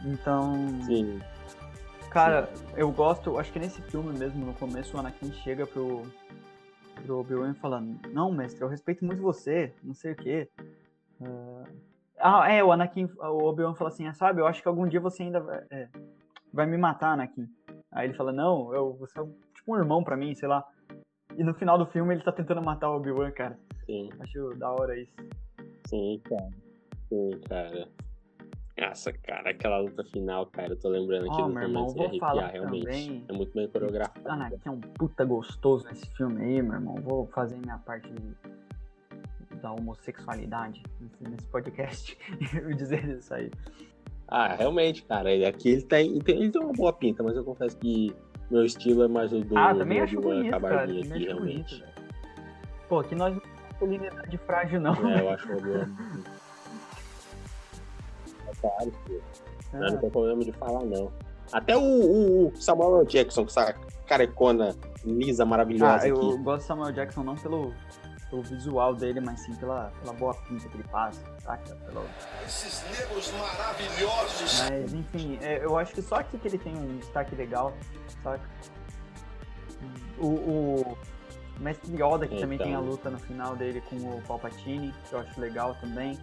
[0.05, 0.53] Então.
[0.85, 1.19] Sim.
[2.11, 6.01] Cara, eu gosto, acho que nesse filme mesmo, no começo, o Anakin chega pro,
[7.03, 10.49] pro Obi-Wan falando, não, mestre, eu respeito muito você, não sei o quê.
[11.21, 11.63] Uh...
[12.17, 14.99] Ah, é, o Anakin, o Obi-Wan fala assim, ah, sabe, eu acho que algum dia
[14.99, 15.87] você ainda vai, é,
[16.51, 17.47] vai me matar, Anakin.
[17.91, 20.65] Aí ele fala, não, eu, você é tipo um irmão pra mim, sei lá.
[21.37, 23.57] E no final do filme ele tá tentando matar o Obi-Wan, cara.
[23.85, 24.09] Sim.
[24.19, 25.13] Acho da hora isso.
[25.85, 26.49] Sim, cara.
[27.07, 27.87] Sim, cara.
[28.79, 32.51] Nossa, cara, aquela luta final, cara, eu tô lembrando aqui oh, do irmão, vou arrepiar,
[32.51, 32.85] realmente.
[32.85, 33.25] Também.
[33.27, 34.29] É muito bem coreografado.
[34.29, 36.95] Anakin é um puta gostoso nesse filme aí, meu irmão.
[36.95, 38.35] Vou fazer minha parte de,
[39.57, 40.81] da homossexualidade
[41.19, 43.51] nesse, podcast e dizer isso aí.
[44.27, 45.29] Ah, realmente, cara.
[45.47, 48.15] Aqui ele tem, ele tem uma boa pinta, mas eu confesso que
[48.49, 49.57] meu estilo é mais o do.
[49.57, 50.83] Ah, também acho bonito, cara.
[50.83, 51.79] Aqui, acho realmente.
[51.79, 51.99] Bonito,
[52.87, 54.93] Pô, aqui nós não temos masculinidade frágil, não.
[55.09, 55.59] É, eu acho uma
[58.61, 59.23] claro, filho.
[59.73, 61.11] Não, não tem problema de falar, não.
[61.51, 63.73] Até o, o, Samuel Jackson, com essa
[64.05, 66.05] carecona lisa, maravilhosa.
[66.05, 66.37] Ah, eu aqui.
[66.43, 67.73] gosto do Samuel Jackson não pelo,
[68.29, 71.75] pelo visual dele, mas sim pela, pela boa pinta que ele passa, saca?
[71.75, 72.03] Pelo...
[72.45, 74.61] Esses negros maravilhosos.
[74.69, 77.73] Mas, enfim, é, eu acho que só aqui que ele tem um destaque legal,
[78.23, 78.47] saca?
[80.19, 80.97] O, o
[81.59, 82.41] Mestre Yoda, que então.
[82.41, 82.85] também tem a então.
[82.85, 86.19] luta no final dele com o Palpatine, que eu acho legal também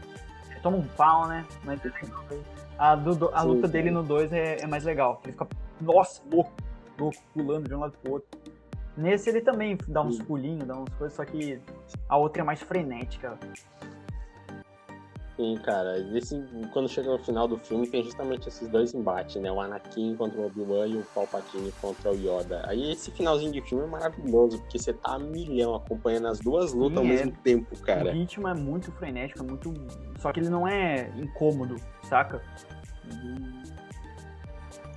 [0.66, 1.46] toma um pau, né?
[1.62, 1.90] Mas é
[2.76, 5.20] a, do, a luta dele no 2 é, é, mais legal.
[5.22, 5.46] Ele fica,
[5.80, 6.52] nossa, louco,
[6.98, 8.28] louco, pulando de um lado pro outro.
[8.96, 11.60] Nesse ele também dá uns pulinhos, dá umas coisas, só que
[12.08, 13.38] a outra é mais frenética.
[15.36, 15.98] Sim, cara.
[16.16, 19.52] Esse, quando chega no final do filme, tem justamente esses dois embates, né?
[19.52, 22.62] O Anakin contra o Obi-Wan e o Palpatine contra o Yoda.
[22.66, 26.72] Aí esse finalzinho de filme é maravilhoso, porque você tá a milhão acompanhando as duas
[26.72, 27.16] lutas Sim, ao é.
[27.16, 28.10] mesmo tempo, cara.
[28.10, 29.74] O ritmo é muito frenético, é muito.
[30.18, 32.42] Só que ele não é incômodo, saca?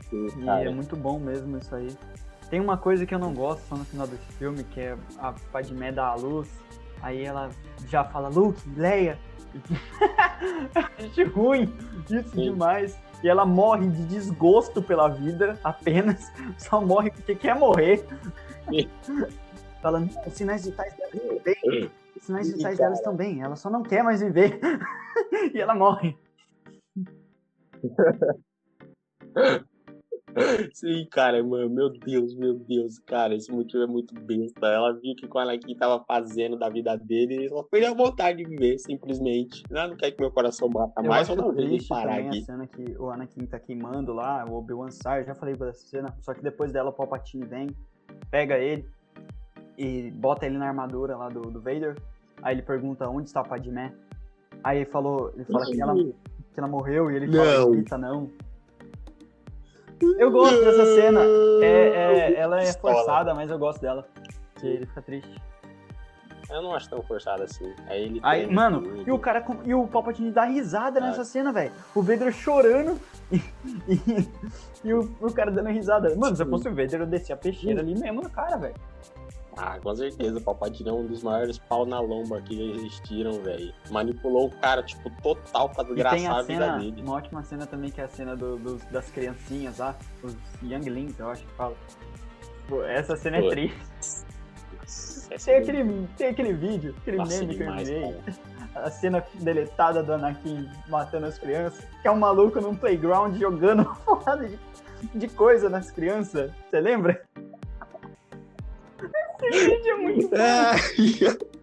[0.10, 1.90] Sim, E é muito bom mesmo isso aí.
[2.50, 5.34] Tem uma coisa que eu não gosto só no final desse filme, que é a
[5.52, 6.50] Padmé dá a luz,
[7.02, 7.50] aí ela
[7.88, 9.20] já fala, Luke, Leia.
[10.76, 11.74] Acho ruim,
[12.10, 12.52] isso Sim.
[12.52, 12.98] demais.
[13.24, 16.32] E ela morre de desgosto pela vida, apenas.
[16.58, 18.06] Só morre porque quer morrer.
[18.70, 18.90] Sim.
[19.82, 21.92] Fala, "Não, os sinais vitais dela estão bem.
[22.16, 23.42] Os sinais vitais dela estão bem.
[23.42, 24.60] Ela só não quer mais viver.
[25.54, 26.18] e ela morre.
[30.74, 34.68] Sim, cara, mano, meu Deus, meu Deus, cara, esse motivo é muito besta.
[34.68, 38.38] Ela viu que o Anakin tava fazendo da vida dele e ela perdeu a vontade
[38.38, 39.64] de viver, simplesmente.
[39.70, 42.16] Ela não quer que meu coração bata Eu mais, eu não vejo ele triste parar
[42.16, 42.40] também aqui.
[42.40, 46.16] a cena que o Anakin tá queimando lá, o Obi-Wan sai, já falei dessa cena,
[46.22, 47.68] só que depois dela o Palpatine vem,
[48.30, 48.86] pega ele
[49.78, 51.96] e bota ele na armadura lá do, do Vader,
[52.42, 53.94] aí ele pergunta onde está a Padmé,
[54.64, 58.14] aí ele falou, ele fala que ela, que ela morreu e ele fala, Não.
[58.14, 58.32] não.
[60.18, 61.22] Eu gosto dessa cena,
[61.62, 64.08] é, é- ela é forçada, mas eu gosto dela,
[64.56, 65.42] que ele fica triste.
[66.50, 67.72] Eu não acho tão forçado assim.
[67.88, 71.04] Aí ele Aí, tem mano, e o cara com- e o Palpatine dá risada Ah.
[71.08, 71.72] nessa cena, velho.
[71.94, 73.00] O Vader chorando
[73.32, 73.36] e,
[73.88, 74.30] e-
[74.84, 76.16] e o, o cara dando risada.
[76.16, 78.74] Mano, se eu fosse o Vader, eu descia a peixeira ali mesmo no cara, velho.
[79.58, 83.74] Ah, com certeza, o Palpatine é um dos maiores pau na lomba que existiram, velho.
[83.90, 87.02] Manipulou o cara, tipo, total pra E tem desgraçar a a vida cena, dele.
[87.02, 91.20] uma ótima cena também, que é a cena do- dos- das criancinhas lá, os Younglings,
[91.20, 91.76] eu acho que fala.
[92.68, 93.50] Pô, essa cena é Pô.
[93.50, 93.78] triste.
[95.32, 98.24] Essa Tem é aquele, tem aquele vídeo, aquele Nossa, meme que eu enviei, cara.
[98.86, 103.84] a cena deletada do Anakin matando as crianças, que é um maluco num playground jogando
[105.14, 106.52] de, de coisa nas crianças.
[106.70, 107.22] Você lembra?
[109.42, 111.50] Vídeo é muito bom.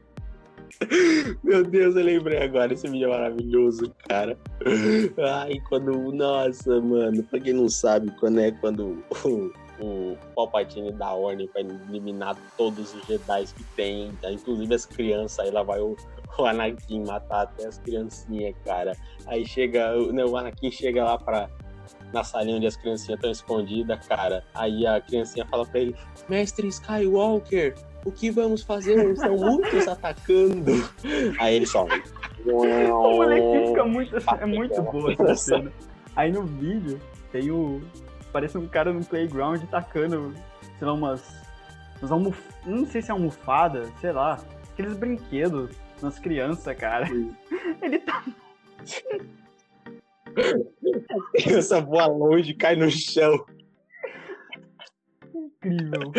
[1.43, 2.73] Meu Deus, eu lembrei agora.
[2.73, 4.37] Esse vídeo é maravilhoso, cara.
[5.19, 6.13] Ai, quando.
[6.13, 7.23] Nossa, mano.
[7.25, 12.95] Pra quem não sabe, quando é quando o, o Palpatine dá ordem pra eliminar todos
[12.95, 14.31] os Jedi que tem, tá?
[14.31, 15.39] inclusive as crianças.
[15.39, 15.97] Aí lá vai o,
[16.39, 18.93] o Anakin matar até as criancinhas, cara.
[19.27, 19.95] Aí chega.
[20.13, 21.49] Né, o Anakin chega lá pra.
[22.17, 24.43] Na salinha onde as criancinhas estão escondidas, cara.
[24.55, 25.95] Aí a criancinha fala pra ele:
[26.31, 27.75] Mestre Skywalker,
[28.07, 29.15] o que vamos fazer?
[29.19, 30.73] São muitos atacando.
[31.39, 31.87] Aí ele só.
[32.47, 34.17] O moleque fica muito.
[34.17, 35.71] É muito boa essa cena.
[36.17, 36.99] Aí no vídeo
[37.31, 37.83] tem o.
[38.33, 40.33] Parece um cara no playground tacando,
[40.79, 41.23] sei lá, umas.
[42.01, 42.41] umas almof...
[42.65, 44.39] Não sei se é almofada, sei lá.
[44.73, 47.07] Aqueles brinquedos nas crianças, cara.
[47.83, 48.25] Ele tá
[51.39, 53.45] A criança voa longe, cai no chão.
[55.67, 56.13] incrível.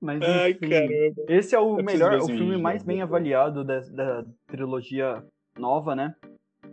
[0.00, 1.24] Mas Ai, enfim, caramba.
[1.28, 2.94] esse é o Eu melhor, o filme vídeo, mais né?
[2.94, 5.24] bem avaliado da, da trilogia
[5.58, 6.14] nova, né?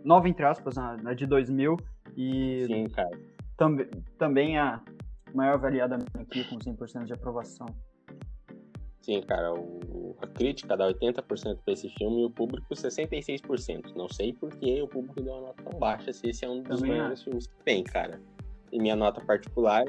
[0.04, 1.76] Nova entre aspas, na, na de 2000
[2.16, 3.10] e Sim, cara.
[3.56, 3.84] Tamb
[4.18, 4.82] também a
[5.34, 7.66] maior avaliada aqui com 100% de aprovação.
[9.08, 9.54] Sim, cara.
[9.54, 13.94] O, a crítica dá 80% pra esse filme e o público 66%.
[13.96, 16.60] Não sei por que o público deu uma nota tão baixa, se esse é um
[16.62, 18.20] dos Também maiores filmes que tem, cara.
[18.70, 19.86] E minha nota particular,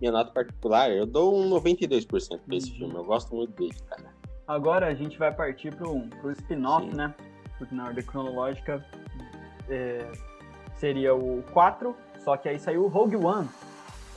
[0.00, 2.76] minha nota particular, eu dou um 92% pra esse Uhum.
[2.78, 2.94] filme.
[2.96, 4.12] Eu gosto muito dele, cara.
[4.48, 7.14] Agora a gente vai partir pro, pro spin-off, né?
[7.56, 8.84] Porque na ordem cronológica
[9.68, 10.10] é,
[10.74, 13.48] seria o 4, só que aí saiu o Rogue One.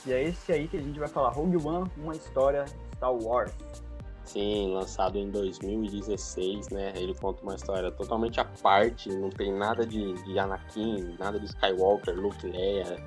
[0.07, 1.29] E é esse aí que a gente vai falar.
[1.29, 2.65] Rogue One, uma história
[2.95, 3.53] Star Wars.
[4.25, 6.93] Sim, lançado em 2016, né?
[6.95, 11.45] Ele conta uma história totalmente à parte, não tem nada de, de Anakin, nada de
[11.45, 12.97] Skywalker, Luke, Leia,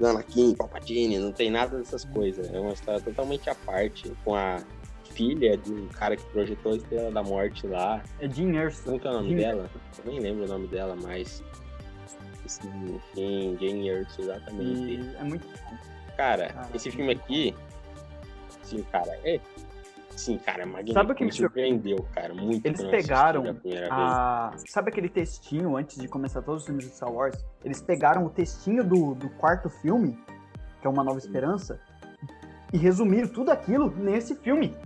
[0.00, 2.52] Anakin, Palpatine, não tem nada dessas coisas.
[2.52, 4.62] É uma história totalmente à parte, com a
[5.04, 8.02] filha de um cara que projetou a Estrela da Morte lá.
[8.20, 8.84] É Jean Erso.
[8.84, 9.36] Como que é o nome Sim.
[9.36, 9.70] dela?
[9.98, 11.42] Eu nem lembro o nome dela, mas...
[12.46, 14.94] Sim, Jane Erso, exatamente.
[14.94, 15.46] E é muito
[16.20, 17.54] Cara, Cara, esse filme aqui.
[18.62, 19.40] Sim, cara, é.
[20.20, 20.92] Sim, cara, é magnífico.
[20.92, 22.64] Sabe o que me me sur- surpreendeu, cara, muito.
[22.66, 23.88] Eles pegaram vez.
[23.90, 24.52] a...
[24.68, 27.42] Sabe aquele textinho antes de começar todos os filmes de Star Wars?
[27.64, 30.18] Eles pegaram o textinho do, do quarto filme,
[30.80, 31.80] que é Uma Nova Esperança,
[32.70, 34.76] e resumiram tudo aquilo nesse filme.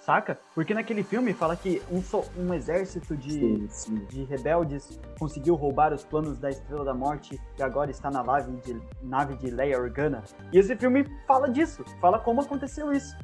[0.00, 0.38] Saca?
[0.54, 3.94] Porque naquele filme fala que um, so- um exército de, Sim, sim.
[4.06, 8.52] de rebeldes conseguiu roubar os planos da Estrela da Morte e agora está na nave
[8.60, 10.22] de, nave de Leia Organa.
[10.52, 13.14] E esse filme fala disso, fala como aconteceu isso.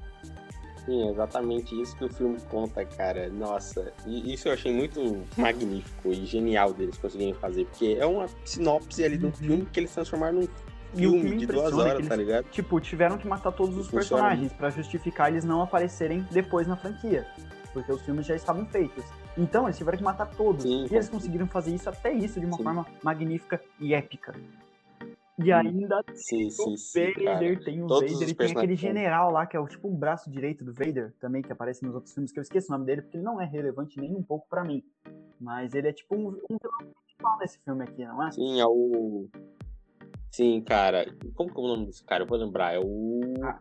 [0.84, 3.28] Sim, é exatamente isso que o filme conta, cara.
[3.28, 8.26] Nossa, e isso eu achei muito magnífico e genial deles conseguirem fazer, porque é uma
[8.44, 9.32] sinopse ali do Uhum.
[9.32, 10.48] filme que eles transformaram num
[10.94, 12.44] E filme me de duas é horas, tá eles- ligado?
[12.50, 16.76] Tipo, tiveram que matar todos os Funciona personagens pra justificar eles não aparecerem depois na
[16.76, 17.26] franquia.
[17.72, 19.04] Porque os filmes já estavam feitos.
[19.38, 20.64] Então, eles tiveram que matar todos.
[20.64, 20.88] Sim.
[20.90, 22.64] E eles conseguiram fazer isso, até isso, de uma Sim.
[22.64, 24.34] forma magnífica e épica.
[25.42, 27.34] E ainda Sim, o sim, sim, cara.
[27.34, 29.96] Vader, tem o Todos Vader e tem aquele general lá, que é o tipo o
[29.96, 32.84] braço direito do Vader, também, que aparece nos outros filmes, que eu esqueço o nome
[32.84, 34.84] dele, porque ele não é relevante nem um pouco pra mim.
[35.40, 38.30] Mas ele é tipo um, um vilão principal nesse filme aqui, não é?
[38.32, 39.28] Sim, é o.
[40.30, 41.06] Sim, cara.
[41.34, 42.24] Como que é o nome desse cara?
[42.24, 42.74] Eu vou lembrar.
[42.74, 43.20] É o.
[43.42, 43.58] Ah.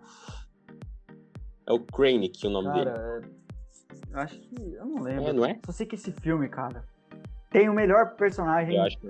[1.65, 2.91] É o Krennic, o nome dele.
[2.91, 4.13] Cara, é...
[4.13, 4.73] eu acho que.
[4.73, 5.23] Eu não lembro.
[5.27, 5.59] É, não é?
[5.65, 6.83] Só sei que esse filme, cara,
[7.49, 8.75] tem o melhor personagem.
[8.77, 9.07] Eu acho que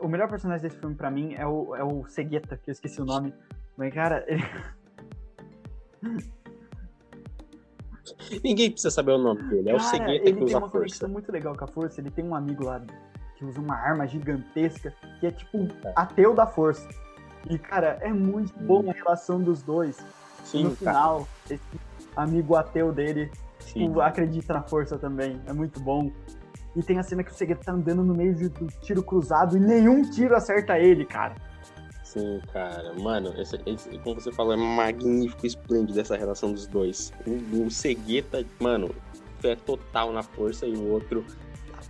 [0.00, 3.00] O melhor personagem desse filme pra mim é o, é o Segueta, que eu esqueci
[3.00, 3.32] o nome.
[3.76, 4.42] Mas, cara, ele...
[8.42, 9.70] Ninguém precisa saber o nome dele.
[9.70, 11.12] É o cara, Segueta ele que tem usa uma a conexão força.
[11.12, 12.00] muito legal com a força.
[12.00, 12.80] Ele tem um amigo lá
[13.36, 15.92] que usa uma arma gigantesca, que é tipo É.
[15.96, 16.88] ateu da força.
[17.50, 19.96] E, cara, é muito bom a relação dos dois.
[20.44, 20.78] Sim, no cara.
[20.98, 21.60] final, esse
[22.16, 23.86] amigo ateu dele Sim.
[23.88, 25.40] tipo, acredita na força também.
[25.46, 26.10] É muito bom.
[26.76, 29.56] E tem a cena que o Segueta tá andando no meio de do tiro cruzado
[29.56, 31.34] e nenhum tiro acerta ele, cara.
[32.04, 32.92] Sim, cara.
[33.00, 37.12] Mano, esse, esse- como você falou, é magnífico, esplêndido essa relação dos dois.
[37.26, 38.94] O, o Segueta, mano,
[39.40, 41.24] fé total na força e o outro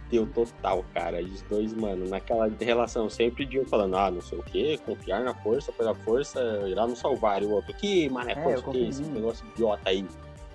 [0.06, 1.20] ateu total, cara.
[1.20, 4.78] E os dois, mano, naquela relação sempre de um falando, ah, não sei o que,
[4.78, 7.42] confiar na força, pela força irá nos salvar.
[7.42, 10.06] E o outro, que mané, É, força, que confio esse negócio idiota aí.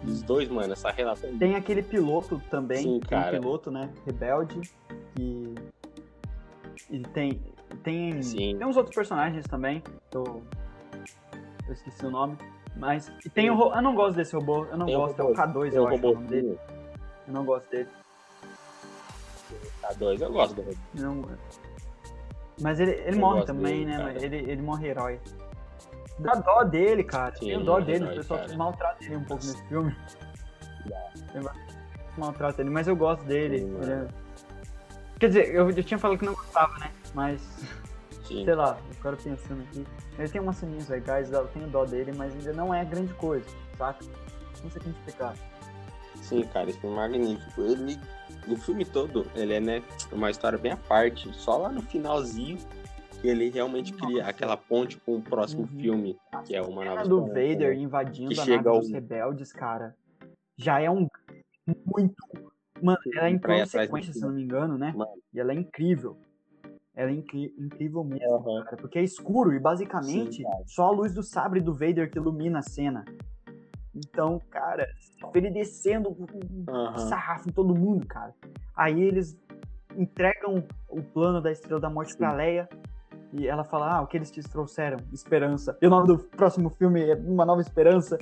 [0.03, 1.37] E os dois, mano, essa relação.
[1.37, 3.37] Tem aquele piloto também, Sim, tem cara.
[3.37, 4.59] um piloto, né, rebelde,
[5.15, 5.55] que
[6.89, 7.39] e tem
[7.83, 8.57] tem Sim.
[8.57, 9.81] tem uns outros personagens também,
[10.13, 10.43] eu,
[11.67, 12.37] eu esqueci o nome,
[12.75, 15.17] mas e tem o ro- eu não gosto desse robô, eu não Tem o gosto,
[15.21, 16.59] robô- é o K2, Tem eu um acho é o nome dele,
[17.27, 17.89] eu não gosto dele.
[19.81, 20.77] tá dois, eu gosto do robô.
[20.95, 21.25] Não...
[22.59, 24.15] Mas ele, ele Eu morre também, dele, né?
[24.21, 25.19] Ele, ele morre herói.
[26.21, 27.35] Dá dó dele, cara.
[27.35, 28.55] Sim, Tem dó morre dele, o pessoal cara.
[28.57, 29.95] maltrata ele um pouco nesse filme.
[32.17, 33.59] Maltrata ele, mas eu gosto dele.
[33.59, 34.07] Sim, é-
[35.19, 36.91] Quer dizer, eu, eu tinha falado que não gostava, né?
[37.13, 37.41] Mas,
[38.25, 38.43] Sim.
[38.43, 39.85] sei lá, eu quero pensando aqui.
[40.17, 43.45] Ele tem umas ceninhas legais, eu tenho dó dele, mas ainda não é grande coisa,
[43.77, 44.03] saca?
[44.63, 45.35] Não sei como explicar.
[46.15, 47.61] Sim, cara, esse filme é magnífico.
[47.61, 47.99] Ele,
[48.47, 51.31] o filme todo, ele é, né, uma história bem à parte.
[51.33, 52.57] Só lá no finalzinho
[53.27, 54.29] ele realmente cria Nossa.
[54.29, 55.79] aquela ponte com o próximo Uhum.
[55.79, 59.51] filme, que é uma nova do Vader invadindo Que a chega nave ao- dos rebeldes,
[59.53, 59.95] cara,
[60.57, 61.07] já é um
[61.85, 62.15] muito.
[62.81, 63.29] Mano, ela é
[63.61, 64.91] em sequência, se não me engano, né?
[64.95, 65.11] Mano.
[65.33, 66.17] E ela é incrível.
[66.95, 68.63] Ela é incri- incrível mesmo, Aham.
[68.65, 72.17] cara, porque é escuro e basicamente Sim, só a luz do sabre do Vader que
[72.17, 73.05] ilumina a cena.
[73.95, 74.87] Então, cara,
[75.35, 76.97] ele descendo um Aham.
[76.97, 78.33] sarrafo em todo mundo, cara.
[78.75, 79.37] Aí eles
[79.95, 82.17] entregam o plano da Estrela da Morte Sim.
[82.17, 82.67] pra Leia.
[83.33, 84.97] E ela fala, ah, o que eles te trouxeram?
[85.11, 85.77] Esperança.
[85.81, 88.17] E o nome do próximo filme é Uma Nova Esperança.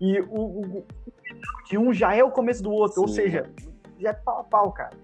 [0.00, 0.86] E o, o, o
[1.22, 3.02] final de um já é o começo do outro.
[3.02, 3.14] Ou Sim.
[3.14, 3.50] seja,
[3.98, 4.96] já é pau a pau, cara.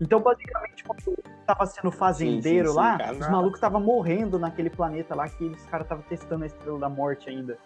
[0.00, 3.12] Então, basicamente, quando tava sendo fazendeiro sim, sim, lá, cara.
[3.12, 6.88] os malucos estavam morrendo naquele planeta lá que os caras estavam testando a Estrela da
[6.88, 7.58] Morte ainda.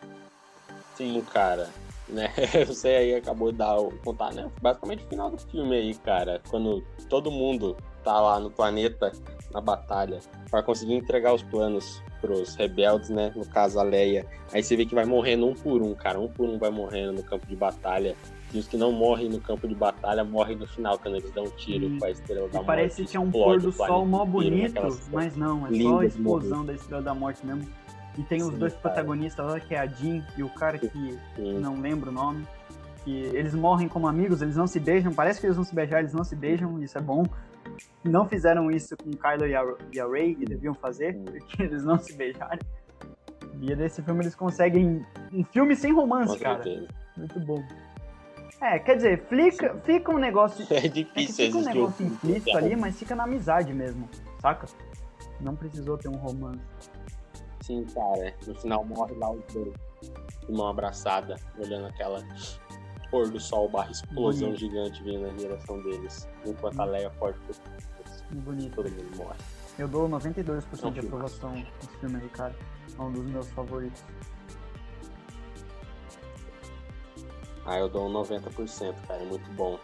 [0.95, 1.69] Sim, cara.
[2.09, 2.29] Né?
[2.67, 4.51] Você aí acabou de dar o contar, né?
[4.61, 6.43] Basicamente o final do filme aí, cara.
[6.51, 7.77] Quando todo mundo
[8.07, 9.11] tá lá no planeta,
[9.53, 13.33] na batalha, pra conseguir entregar os planos pros rebeldes, né?
[13.35, 14.25] No caso, a Leia.
[14.53, 16.21] Aí você vê que vai morrendo um por um, cara.
[16.21, 18.15] Um por um vai morrendo no campo de batalha.
[18.55, 21.45] E os que não morrem no campo de batalha morrem no final, quando eles dão
[21.45, 23.11] um tiro com a estrela da E parece morte.
[23.11, 24.81] que é um pôr do sol mó bonito,
[25.13, 27.69] mas não, é só a explosão da Estrela da Morte mesmo.
[28.17, 28.83] E tem os Sim, dois cara.
[28.83, 31.59] protagonistas lá, que é a Jean e o cara que Sim.
[31.59, 32.47] não lembro o nome.
[33.05, 35.13] Que eles morrem como amigos, eles não se beijam.
[35.13, 37.25] Parece que eles vão se beijar, eles não se beijam, isso é bom.
[38.05, 39.55] Não fizeram isso com Kylo e
[39.99, 41.25] a, Rey, e deviam fazer, Sim.
[41.25, 42.61] porque eles não se beijarem.
[43.61, 46.63] E nesse filme eles conseguem um filme sem romance, cara.
[47.17, 47.63] Muito bom.
[48.61, 52.09] É, quer dizer, fica, fica um negócio É é que difícil fica um negócio um-
[52.09, 54.09] implícito ali, mas fica na amizade mesmo,
[54.41, 54.67] saca?
[55.41, 56.61] Não precisou ter um romance.
[57.61, 58.35] Sim, cara.
[58.47, 59.73] No final morre lá os dois.
[60.49, 62.23] Mão abraçada, olhando aquela
[63.11, 64.61] pôr do sol barra explosão Bonito.
[64.61, 66.29] gigante vindo na direção deles.
[66.45, 67.39] Enquanto a Leia forte
[68.31, 68.75] Muito bonito.
[68.77, 69.39] todo mundo morre.
[69.79, 70.99] Eu dou 92% de É um filme.
[71.09, 72.55] aprovação nesse filme aí, cara.
[72.99, 74.03] É um dos meus favoritos.
[77.65, 79.23] Ah, eu dou um 90%, cara.
[79.23, 79.79] É muito bom.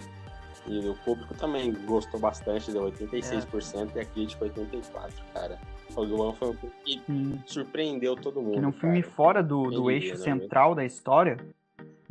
[0.66, 5.58] E o público também gostou bastante, deu 86% e a crítica 84%, cara.
[5.92, 7.42] Rogue One foi um filme que Sim.
[7.46, 8.58] surpreendeu todo mundo.
[8.58, 9.14] Que é um filme cara.
[9.14, 10.16] fora do, do eixo né?
[10.16, 11.36] central da história,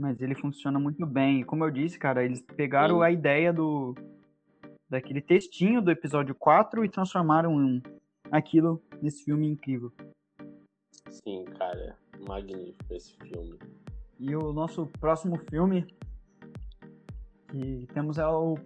[0.01, 1.43] Mas ele funciona muito bem.
[1.43, 3.03] Como eu disse, cara, eles pegaram Sim.
[3.03, 3.93] a ideia do
[4.89, 7.83] daquele textinho do episódio 4 e transformaram em
[8.31, 9.91] aquilo nesse filme incrível.
[11.07, 11.95] Sim, cara.
[12.27, 13.59] Magnífico esse filme.
[14.19, 15.85] E o nosso próximo filme
[17.47, 18.57] que temos é o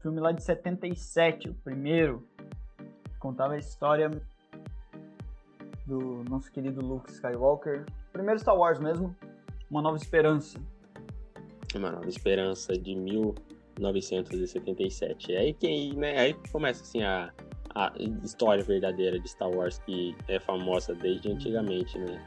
[0.00, 2.24] filme lá de 77, o primeiro.
[3.04, 4.10] que Contava a história
[5.84, 7.84] do nosso querido Luke Skywalker.
[8.12, 9.16] Primeiro Star Wars mesmo,
[9.72, 10.60] Uma Nova Esperança.
[11.74, 15.32] Uma Nova Esperança de 1977.
[15.32, 17.32] É aí que né, aí que começa assim a,
[17.74, 17.90] a
[18.22, 22.22] história verdadeira de Star Wars que é famosa desde antigamente, né?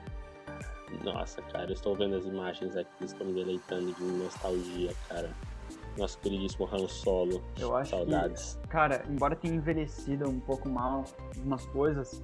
[1.04, 5.30] Nossa, cara, eu estou vendo as imagens aqui, estou me deleitando de nostalgia, cara.
[6.00, 7.44] Nosso queridíssimo Han Solo.
[7.60, 8.58] Eu acho Saudades.
[8.64, 11.04] que, cara, embora tenha envelhecido um pouco mal
[11.38, 12.24] umas coisas,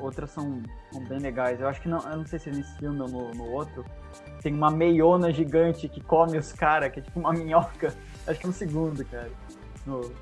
[0.00, 0.60] outras são,
[0.92, 1.60] são bem legais.
[1.60, 3.84] Eu acho que não, eu não sei se é nesse filme ou no, no outro,
[4.42, 7.94] tem uma meiona gigante que come os caras, que é tipo uma minhoca.
[8.26, 9.30] Acho que é no segundo, cara.
[9.86, 10.12] No,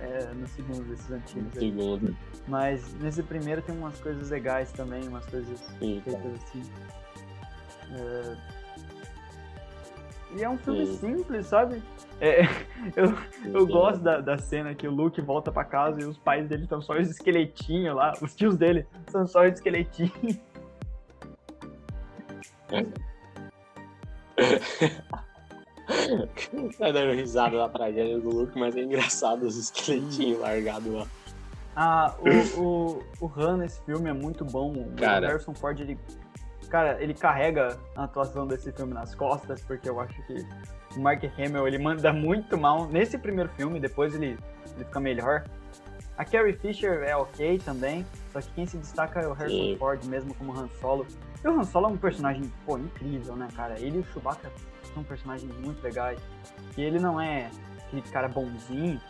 [0.00, 1.52] é, no segundo desses antigos.
[1.56, 1.70] aí.
[1.70, 2.16] Segundo.
[2.48, 6.62] Mas nesse primeiro tem umas coisas legais também, umas coisas Sim, feitas assim.
[7.92, 8.36] É,
[10.36, 11.16] E é um filme Sim.
[11.16, 11.82] simples, sabe?
[12.20, 12.42] É,
[12.96, 13.14] eu,
[13.52, 16.62] eu gosto da, da cena que o Luke volta pra casa e os pais dele
[16.64, 20.12] estão só os esqueletinhos lá, os tios dele são só os esqueletinhos.
[26.78, 31.06] Tá dando risada da tragédia do Luke, mas é engraçado os esqueletinhos largados lá.
[31.76, 34.72] Ah, o, o, o Han nesse filme é muito bom.
[34.72, 35.28] O Cara.
[35.28, 35.96] Harrison Ford, ele.
[36.70, 40.44] Cara, ele carrega a atuação desse filme nas costas, porque eu acho que
[40.96, 44.36] o Mark Hamill ele manda muito mal nesse primeiro filme, depois ele,
[44.74, 45.44] ele fica melhor.
[46.18, 49.76] A Carrie Fisher é ok também, só que quem se destaca é o Harrison Sim.
[49.78, 51.06] Ford mesmo como Han Solo.
[51.46, 53.78] E o Han Solo é um personagem, pô, incrível, né, cara?
[53.78, 54.50] Ele e o Chewbacca
[54.92, 56.20] são personagens muito legais.
[56.76, 57.52] E ele não é
[57.86, 59.00] aquele cara bonzinho,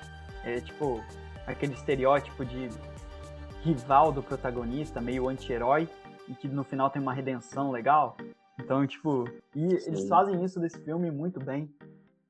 [0.45, 1.03] é tipo
[1.47, 2.68] aquele estereótipo de
[3.62, 5.89] rival do protagonista, meio anti-herói,
[6.28, 8.18] e que no final tem uma redenção legal.
[8.61, 9.24] Então, tipo,
[9.55, 10.09] e eles Sim.
[10.09, 11.74] fazem isso desse filme muito bem.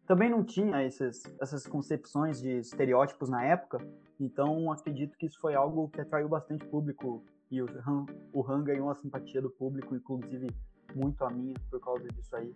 [0.06, 3.84] Também não tinha esses, essas concepções de estereótipos na época,
[4.20, 8.64] então acredito que isso foi algo que atraiu bastante público e o Han, o Han
[8.64, 10.48] ganhou a simpatia do público, inclusive
[10.94, 12.52] muito a minha por causa disso aí.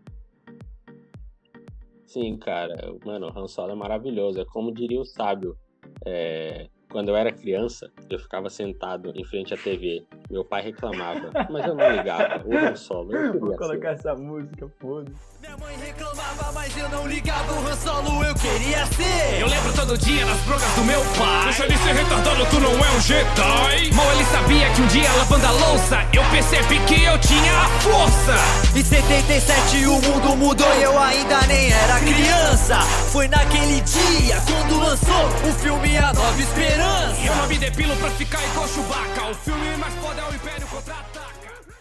[2.06, 2.74] Sim, cara,
[3.04, 4.40] mano, o Han Solo é maravilhoso.
[4.40, 5.56] É como diria o sábio.
[6.04, 10.04] é, quando eu era criança, eu ficava sentado em frente à TV.
[10.28, 12.44] Meu pai reclamava, mas eu não ligava.
[12.44, 17.06] O Han Solo, eu Vou colocar essa música, foda Minha mãe reclamava, mas eu não
[17.06, 17.50] ligava.
[17.54, 19.40] O Han Solo eu queria ser.
[19.40, 21.44] Eu lembro todo dia nas broncas do meu pai.
[21.44, 23.90] Deixa de ser retardado, tu não é um Jedi.
[23.94, 27.68] Mal ele sabia que um dia lavando a louça, eu percebi que eu tinha a
[27.80, 28.34] força.
[28.76, 32.76] Em 77 o mundo mudou e eu ainda nem era criança.
[33.10, 37.16] Foi naquele dia quando lançou o filme A Nova Esperança.
[37.24, 39.30] Eu não me depilo pra ficar igual Chewbacca.
[39.30, 41.09] O filme mais foda é o Império Contra-Ataca.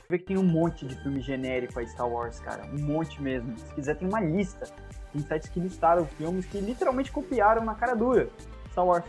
[0.09, 2.65] Vê que tem um monte de filme genérico a Star Wars, cara.
[2.65, 3.55] Um monte mesmo.
[3.57, 4.65] Se quiser, tem uma lista.
[5.13, 8.27] Tem sites que listaram filmes que literalmente copiaram na cara dura.
[8.71, 9.05] Star Wars.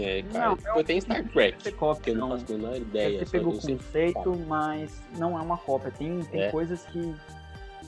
[0.00, 2.38] É, cara, Não, tipo, tem Star Trek, Você que cópia, eu não não.
[2.38, 3.18] faço a menor ideia.
[3.18, 5.90] ter só pego que o eu conceito, mas não é uma cópia.
[5.90, 6.50] Tem, tem É.
[6.50, 7.14] coisas que,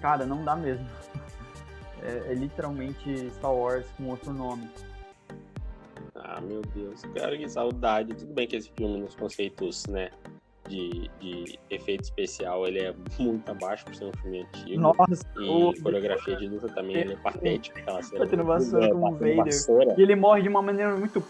[0.00, 0.86] cara, não dá mesmo.
[2.02, 4.70] É, é literalmente Star Wars com outro nome.
[6.14, 8.14] Ah, meu Deus, cara, que saudade.
[8.14, 10.10] Tudo bem que esse filme, nos conceitos, né,
[10.68, 14.80] de, de efeito especial, ele é muito abaixo por ser um filme antigo.
[14.80, 17.80] Nossa, E o- coreografia de luta também ele é patética.
[17.80, 19.44] Aquela cena Batendo vassoura É, como batendo Vader.
[19.52, 19.94] vassoura.
[19.98, 21.22] E ele morre de uma maneira muito.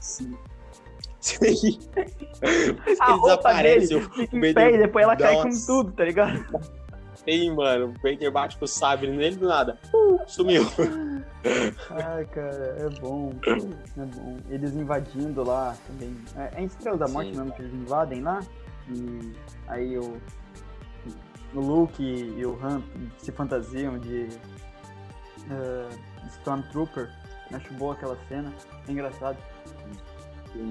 [0.00, 0.36] Sim.
[1.20, 1.78] Sim.
[3.00, 3.94] A roupa dele desaparece.
[3.94, 6.44] o fica em pé e depois ela cai com tudo, tá ligado?
[7.28, 7.86] Sim, mano.
[7.86, 9.78] O Vader bate com o sabre nele do nada.
[9.94, 10.62] Uh, sumiu.
[11.90, 13.32] Ai, cara, é bom.
[13.46, 14.38] É bom.
[14.48, 16.14] Eles invadindo lá também.
[16.36, 17.38] É, é em Estrela da Morte Sim.
[17.38, 18.40] mesmo que eles invadem lá.
[18.88, 19.32] E
[19.68, 20.18] aí o,
[21.54, 22.82] o Luke e o Han
[23.18, 24.28] se fantasiam de
[25.50, 25.88] eh,
[26.28, 27.10] Stormtrooper.
[27.52, 28.52] Acho boa aquela cena.
[28.88, 29.36] É engraçado.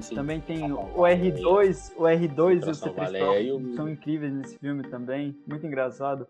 [0.01, 0.15] Sim.
[0.15, 3.51] Também tem o Salvar o R2, o R2 e o Pra salvar C3PO Leia e
[3.51, 6.25] o- são incríveis nesse filme também, muito engraçado.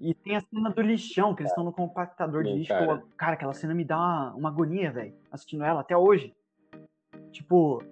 [0.00, 2.68] E tem a cena do lixão, que eles estão no compactador de lixo.
[2.68, 3.02] cara.
[3.16, 3.32] Cara.
[3.32, 6.34] aquela cena me dá uma, uma agonia, velho, assistindo ela até hoje.
[7.32, 7.82] Tipo,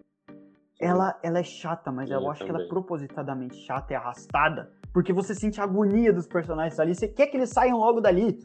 [0.81, 2.69] ela, ela é chata, mas eu eu acho que ela é também.
[2.69, 4.73] propositadamente chata e arrastada.
[4.93, 8.39] Porque você sente a agonia dos personagens ali, você quer que eles saiam logo dali,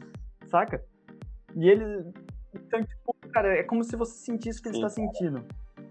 [0.46, 0.84] saca?
[1.54, 2.12] E eles.
[2.54, 5.44] Então, tipo, cara, é como se você sentisse o que ele está sentindo.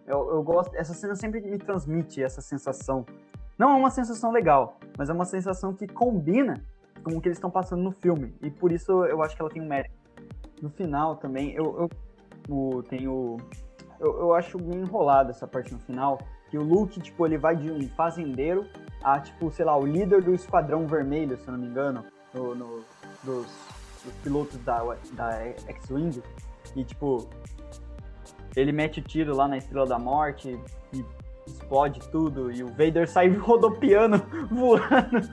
[0.06, 0.76] Eu, eu gosto.
[0.76, 3.06] Essa cena sempre me transmite essa sensação.
[3.58, 6.64] Não é uma sensação legal, mas é uma sensação que combina
[7.04, 8.34] com o que eles estão passando no filme.
[8.42, 9.94] E por isso eu acho que ela tem um mérito.
[10.62, 11.90] No final também, eu,
[12.50, 13.38] eu, tenho.
[14.00, 16.20] Eu, eu acho bem enrolado essa parte no final.
[16.50, 18.68] Que o Luke, tipo, ele vai de um fazendeiro
[19.04, 22.54] a, tipo, sei lá, o líder do Esquadrão Vermelho, se eu não me engano, no,
[22.54, 22.84] no
[23.24, 23.48] dos,
[24.04, 24.84] dos, pilotos da,
[25.14, 26.22] da X-Wing.
[26.76, 27.30] E, tipo,
[28.56, 30.60] ele mete o tiro lá na Estrela da Morte
[30.94, 31.06] e
[31.48, 34.18] explode tudo e o Vader sai rodopiando,
[34.50, 35.30] voando.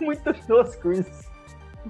[0.00, 1.32] É muito tosco isso.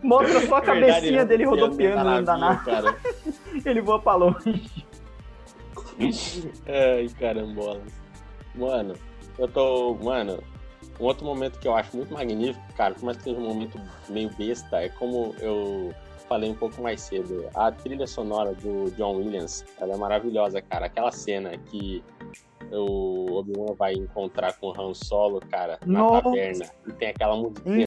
[0.03, 2.65] Mostra só a cabecinha Verdade, dele rodopiando da nave.
[2.65, 2.97] Cara.
[3.65, 4.87] ele voa pra longe.
[6.67, 7.83] Ai, carambola.
[8.55, 8.95] Mano,
[9.39, 9.95] eu tô.
[9.97, 10.43] Mano,
[10.99, 13.79] um outro momento que eu acho muito magnífico, cara, por mais que seja um momento
[14.09, 15.95] meio besta, é como eu
[16.29, 17.49] falei um pouco mais cedo.
[17.55, 20.87] A trilha sonora do John Williams, ela é maravilhosa, cara.
[20.87, 22.03] Aquela cena que
[22.71, 26.23] o Obi-Wan vai encontrar com o Han Solo, cara, na Nossa.
[26.23, 27.87] taverna, e tem aquela música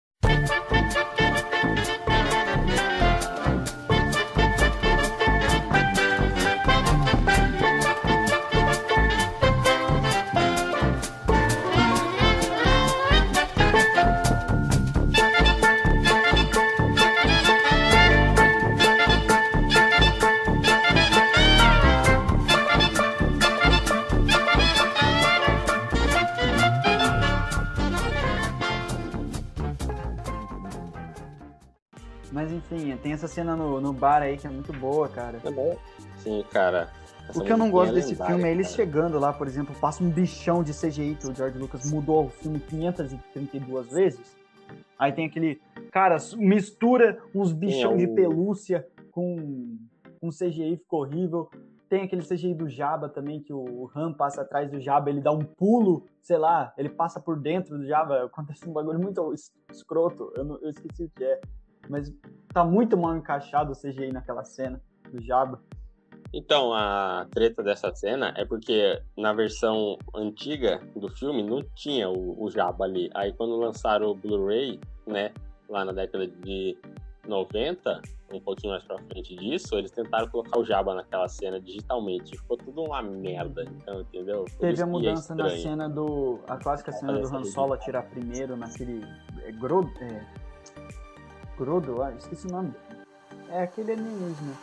[33.26, 35.40] essa cena no, no bar aí que é muito boa, cara.
[35.44, 35.78] É bom.
[36.20, 36.90] Sim, cara.
[37.36, 38.78] o que eu não gosto é desse filme é eles cara.
[38.78, 42.30] chegando lá, por exemplo, passa um bichão de CGI que o George Lucas mudou o
[42.30, 44.36] filme 532 vezes.
[44.98, 45.60] Aí tem aquele.
[45.92, 49.78] Cara, mistura uns bichão é, de pelúcia com
[50.22, 51.50] um CGI, ficou horrível.
[51.88, 55.32] Tem aquele CGI do Jabba também, que o Han passa atrás do Jabba, ele dá
[55.32, 58.26] um pulo, sei lá, ele passa por dentro do Jabba.
[58.26, 59.34] Acontece um bagulho muito
[59.72, 61.40] escroto, eu, não, eu esqueci o que é
[61.90, 62.14] mas
[62.54, 64.82] tá muito mal encaixado o CGI naquela cena
[65.12, 65.62] do Jabba.
[66.34, 72.44] Então, a treta dessa cena é porque na versão antiga do filme não tinha o,
[72.44, 73.10] o Jabba ali.
[73.14, 75.32] Aí quando lançaram o Blu-ray, né,
[75.70, 76.78] lá na década de
[77.26, 78.02] 90,
[78.34, 82.38] um pouquinho mais pra frente disso, eles tentaram colocar o Jabba naquela cena digitalmente.
[82.38, 84.46] Ficou tudo uma merda, então, entendeu?
[84.46, 86.40] Por Teve a é mudança é na cena do.
[86.48, 89.04] A clássica cena do Han Solo atirar primeiro naquele.
[89.44, 90.26] É, Gro, é,
[91.58, 92.74] Grodo, ah, esqueci o nome.
[93.50, 94.54] É aquele alienígena.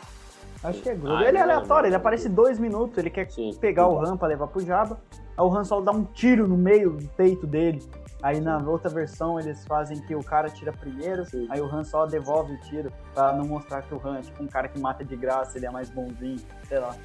[0.63, 1.17] Acho que é Grodo.
[1.17, 3.53] Ah, ele é aleatório, ele aparece dois minutos, ele quer Sim.
[3.59, 4.99] pegar o Han pra levar pro Jabba.
[5.37, 7.83] Aí o Han só dá um tiro no meio do peito dele.
[8.21, 11.45] Aí na outra versão eles fazem que o cara tira primeiro, Sim.
[11.49, 14.41] aí o Han só devolve o tiro pra não mostrar que o Han é tipo
[14.41, 16.95] um cara que mata de graça, ele é mais bonzinho, sei lá.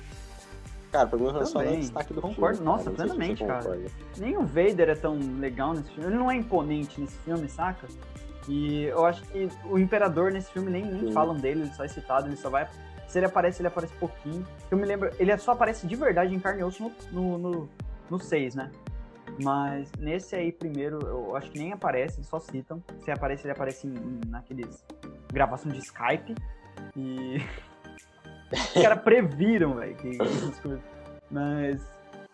[0.93, 2.73] Cara, pra mim o Han Solo é o destaque do concordo, filme.
[2.73, 3.79] Nossa, plenamente, cara.
[4.17, 6.09] Nem o Vader é tão legal nesse filme.
[6.09, 7.87] Ele não é imponente nesse filme, saca?
[8.49, 11.89] E eu acho que o Imperador nesse filme nem, nem falam dele, ele só é
[11.89, 12.67] citado, ele só vai.
[13.07, 14.47] Se ele aparece, ele aparece pouquinho.
[14.71, 17.69] Eu me lembro, ele só aparece de verdade em carne e osso no, no,
[18.11, 18.71] no 6, né?
[19.43, 22.83] Mas nesse aí, primeiro, eu acho que nem aparece, só citam.
[23.05, 24.85] Se aparece, ele aparece em, em, naqueles
[25.33, 26.35] gravação de Skype.
[26.97, 27.39] E.
[28.51, 30.79] Os caras previram, velho, que, que
[31.31, 31.83] Mas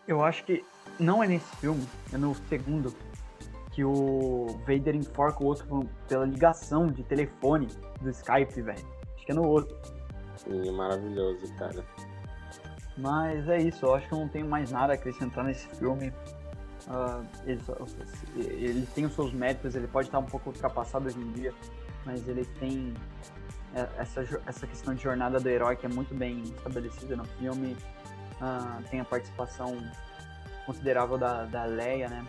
[0.06, 0.64] eu acho que
[0.98, 2.94] não é nesse filme, é no segundo
[3.74, 7.66] que o Vader enforca o outro pela ligação de telefone
[8.00, 8.86] do Skype, velho.
[9.16, 9.76] Acho que é no outro.
[10.36, 11.84] Sim, maravilhoso, cara.
[12.96, 16.12] Mas é isso, eu acho que eu não tenho mais nada a acrescentar nesse filme.
[16.86, 17.60] Uh, ele,
[18.36, 21.52] ele, tem os seus méritos, ele pode estar um pouco ultrapassado hoje em dia,
[22.04, 22.94] mas ele tem
[23.74, 27.76] é, essa, essa questão de jornada do herói que é muito bem estabelecida no filme.
[28.34, 29.76] Uh, tem a participação
[30.66, 32.24] considerável da, da Leia, né?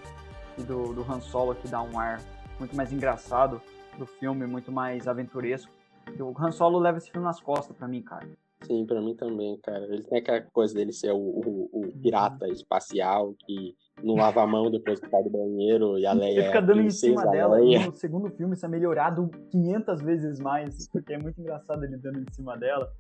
[0.57, 2.21] E do, do Han Solo, que dá um ar
[2.59, 3.61] muito mais engraçado
[3.97, 5.71] do filme, muito mais aventuresco.
[6.19, 8.27] O Han Solo leva esse filme nas costas para mim, cara.
[8.61, 9.83] Sim, para mim também, cara.
[9.85, 14.47] Ele tem aquela coisa dele ser o, o, o pirata espacial que não lava a
[14.47, 16.39] mão depois que sai do banheiro e a Leia.
[16.39, 17.61] Ele fica dando em cima dela.
[17.61, 21.97] E no segundo filme isso é melhorado 500 vezes mais, porque é muito engraçado ele
[21.97, 22.91] dando em cima dela.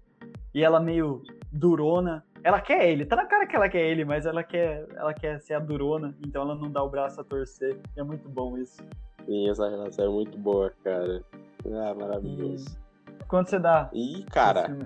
[0.53, 2.23] E ela meio durona.
[2.45, 5.39] Ela quer ele, tá na cara que ela quer ele, mas ela quer, ela quer
[5.39, 7.75] ser a durona, então ela não dá o braço a torcer.
[7.97, 8.77] E é muito bom isso.
[9.25, 11.23] Sim, essa relação é muito boa, cara.
[11.65, 12.77] Ah, maravilhoso.
[13.19, 13.23] E...
[13.25, 13.89] Quanto você dá?
[13.91, 14.77] E, cara,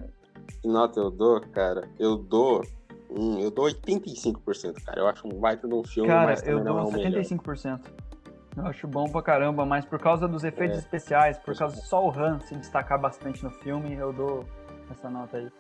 [0.62, 1.86] que nota eu dou, cara?
[2.00, 2.62] Eu dou.
[3.10, 5.02] Hum, eu dou 85%, cara.
[5.02, 7.66] Eu acho um baita de um filme, cara, mas eu dou não é o 75%.
[7.66, 7.82] Melhor.
[8.56, 10.80] Eu acho bom pra caramba, mas por causa dos efeitos é.
[10.80, 14.46] especiais, por causa só o Han se destacar bastante no filme, eu dou
[14.90, 15.52] essa nota aí.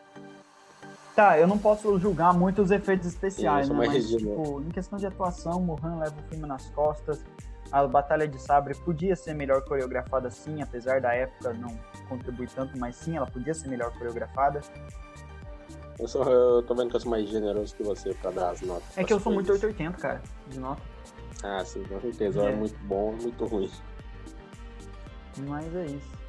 [1.16, 3.88] Tá, eu não posso julgar muito os efeitos especiais, Sim, né?
[3.88, 7.24] Mas, tipo, em questão de atuação, o Han leva o filme nas costas.
[7.72, 12.78] a Batalha de Sabre podia ser melhor coreografada sim, apesar da época não contribuir tanto,
[12.78, 14.62] mas sim, ela podia ser melhor coreografada.
[16.00, 18.62] Eu, sou, eu tô vendo que eu sou mais generoso que você pra dar as
[18.62, 18.98] notas.
[18.98, 20.82] É que eu sou muito 880, cara, de nota.
[21.44, 22.42] Ah, sim, com certeza.
[22.44, 22.52] É.
[22.52, 23.70] é muito bom, muito ruim.
[25.38, 26.20] Mas é isso.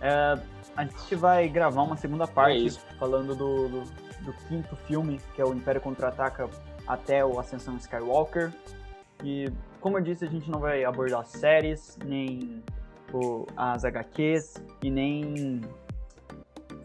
[0.00, 0.38] É,
[0.76, 3.84] a gente vai gravar uma segunda parte é falando do, do,
[4.24, 6.48] do, quinto filme, que é o Império Contra-Ataca
[6.86, 8.52] até o Ascensão Skywalker.
[9.22, 9.50] E,
[9.80, 12.62] como eu disse, a gente não vai abordar séries, nem
[13.12, 15.60] o, as HQs, e nem.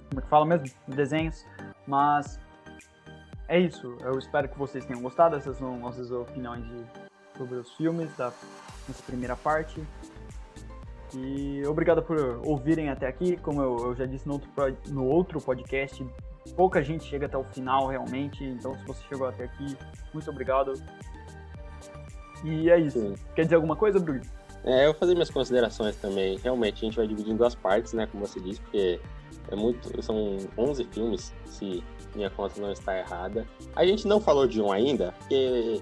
[0.10, 0.68] Como é que fala mesmo?
[0.88, 1.46] Desenhos.
[1.86, 2.40] Mas
[3.48, 3.98] é isso.
[4.02, 5.36] Eu espero que vocês tenham gostado.
[5.36, 6.86] Essas são nossas opiniões de,
[7.38, 8.32] sobre os filmes da
[8.88, 9.84] nossa primeira parte.
[11.16, 13.38] E obrigado por ouvirem até aqui.
[13.38, 14.50] Como eu, eu já disse no outro,
[14.88, 16.06] no outro podcast,
[16.56, 18.44] pouca gente chega até o final realmente.
[18.44, 19.78] Então, se você chegou até aqui,
[20.14, 20.74] muito obrigado.
[22.44, 23.00] E é isso.
[23.00, 23.16] Sim.
[23.36, 24.22] Quer dizer alguma coisa, Bruno?
[24.64, 26.38] É, eu vou fazer minhas considerações também.
[26.38, 28.08] Realmente, a gente vai dividir em duas partes, né?
[28.08, 29.00] Como você disse, porque
[29.50, 31.84] é muito, são 11 filmes, se
[32.16, 33.48] minha conta não está errada.
[33.76, 35.82] A gente não falou de um ainda, porque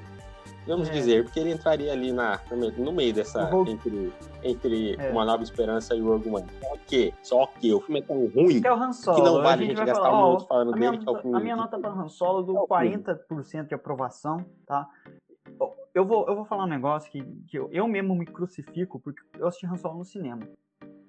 [0.68, 0.92] vamos é.
[0.92, 2.40] dizer, porque ele entraria ali na,
[2.78, 3.68] no meio dessa vou...
[3.68, 4.14] entre,
[4.44, 5.12] entre é.
[5.12, 6.46] Uma Nova Esperança e o Rogue One.
[6.62, 9.18] Só que, só que o filme é tão ruim que, é o Han Solo.
[9.18, 11.10] que não vale a gente, a gente gastar falar, um minuto falando dele, minha, que
[11.10, 11.38] é o filme.
[11.38, 14.88] A minha nota para Han Solo do 40% de aprovação, tá?
[15.94, 19.22] Eu vou, eu vou falar um negócio que, que eu, eu mesmo me crucifico porque
[19.40, 20.42] eu assisti Han Solo no cinema.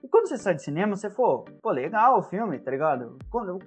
[0.03, 3.19] E quando você sai de cinema, você for, pô, legal o filme, tá ligado?
[3.31, 3.59] Quando,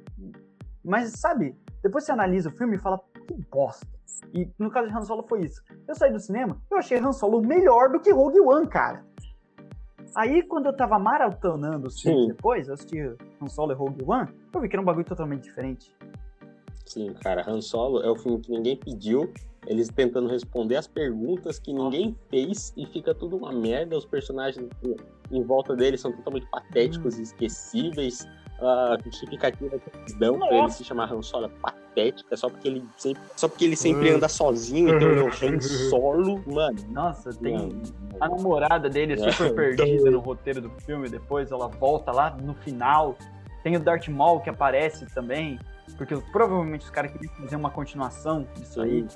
[0.83, 3.87] mas, sabe, depois você analisa o filme e fala, que bosta.
[4.33, 5.61] E no caso de Han Solo foi isso.
[5.87, 9.05] Eu saí do cinema, eu achei Han Solo melhor do que Rogue One, cara.
[10.15, 12.99] Aí, quando eu tava maratonando os filmes depois, eu assisti
[13.41, 15.95] Han Solo e Rogue One, eu vi que era um bagulho totalmente diferente.
[16.85, 19.31] Sim, cara, Han Solo é o filme que ninguém pediu,
[19.65, 23.95] eles tentando responder as perguntas que ninguém fez e fica tudo uma merda.
[23.95, 24.67] Os personagens
[25.31, 28.27] em volta dele são totalmente patéticos e esquecíveis.
[28.61, 32.67] A justificativa que eles dão pra ele se chamar Han Solo é patética, só porque
[32.67, 36.77] ele sempre, só porque ele sempre anda sozinho, então ele é o Han Solo, mano.
[36.89, 37.81] Nossa, tem mano.
[38.19, 42.53] a namorada dele é super perdida no roteiro do filme, depois ela volta lá no
[42.53, 43.17] final.
[43.63, 45.59] Tem o Darth Maul que aparece também,
[45.97, 48.81] porque provavelmente os caras queriam fazer uma continuação disso Sim.
[48.81, 49.07] aí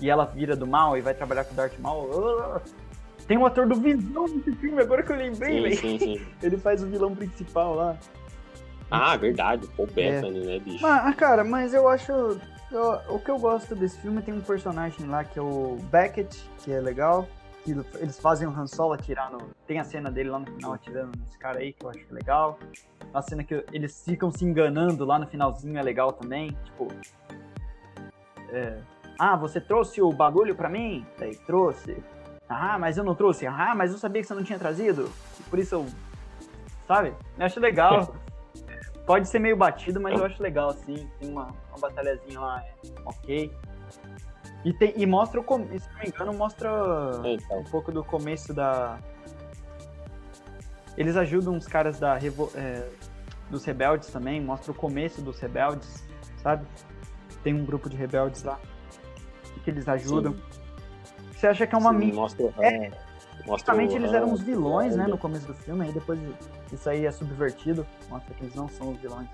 [0.00, 2.60] e ela vira do mal e vai trabalhar com o Darth Maul.
[3.26, 5.76] Tem um ator do Visão nesse filme, agora que eu lembrei, velho.
[5.76, 6.26] Sim, sim, sim.
[6.42, 7.96] Ele faz o vilão principal lá.
[8.90, 9.66] Ah, verdade.
[9.76, 10.46] Paul Bettany, é.
[10.46, 10.82] né, bicho?
[10.82, 12.12] Mas, ah, cara, mas eu acho...
[12.70, 16.48] Eu, o que eu gosto desse filme tem um personagem lá que é o Beckett,
[16.58, 17.28] que é legal.
[17.64, 19.38] Que eles fazem o Han Solo atirar no...
[19.66, 22.58] Tem a cena dele lá no final atirando nesse cara aí, que eu acho legal.
[23.12, 26.56] A cena que eles ficam se enganando lá no finalzinho é legal também.
[26.64, 26.88] Tipo...
[28.50, 28.78] É,
[29.18, 31.06] ah, você trouxe o bagulho para mim?
[31.18, 32.02] Daí trouxe.
[32.48, 33.46] Ah, mas eu não trouxe.
[33.46, 35.10] Ah, mas eu sabia que você não tinha trazido.
[35.48, 35.86] Por isso eu.
[36.86, 37.14] Sabe?
[37.38, 38.14] Eu acho legal.
[39.06, 41.08] Pode ser meio batido, mas eu acho legal, assim.
[41.18, 43.52] Tem uma, uma batalhazinha lá, é ok.
[44.64, 45.44] E, tem, e mostra o.
[45.44, 46.70] Se não me engano, mostra
[47.24, 47.60] então.
[47.60, 48.98] um pouco do começo da.
[50.96, 52.88] Eles ajudam os caras da revo, é,
[53.50, 56.02] dos rebeldes também, mostra o começo dos rebeldes,
[56.42, 56.66] sabe?
[57.44, 58.58] Tem um grupo de rebeldes lá
[59.66, 60.32] que eles ajudam.
[60.32, 60.42] Sim.
[61.32, 62.14] Você acha que é uma mídia.
[62.14, 62.90] Mostra, é,
[63.46, 66.18] Basicamente eles eram os vilões, né, no começo do filme, aí depois
[66.72, 69.28] isso aí é subvertido, mostra que eles não são os vilões.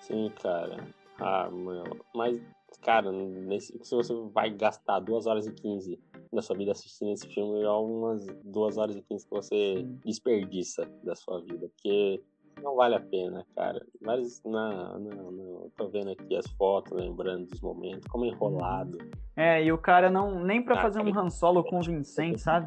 [0.00, 0.76] Sim, cara.
[1.18, 1.84] Ah, meu.
[2.14, 2.40] Mas,
[2.82, 5.98] cara, nesse, se você vai gastar 2 horas e 15
[6.32, 10.00] da sua vida assistindo esse filme, é umas 2 horas e 15 que você Sim.
[10.04, 11.68] desperdiça da sua vida.
[11.68, 12.20] Porque
[12.62, 13.84] não vale a pena, cara.
[14.00, 15.70] Mas não, não, não.
[15.76, 18.98] Tô vendo aqui as fotos, lembrando dos momentos, como enrolado.
[19.36, 20.42] É, e o cara não.
[20.42, 22.66] Nem pra ah, fazer um Han Solo convincente, sabe?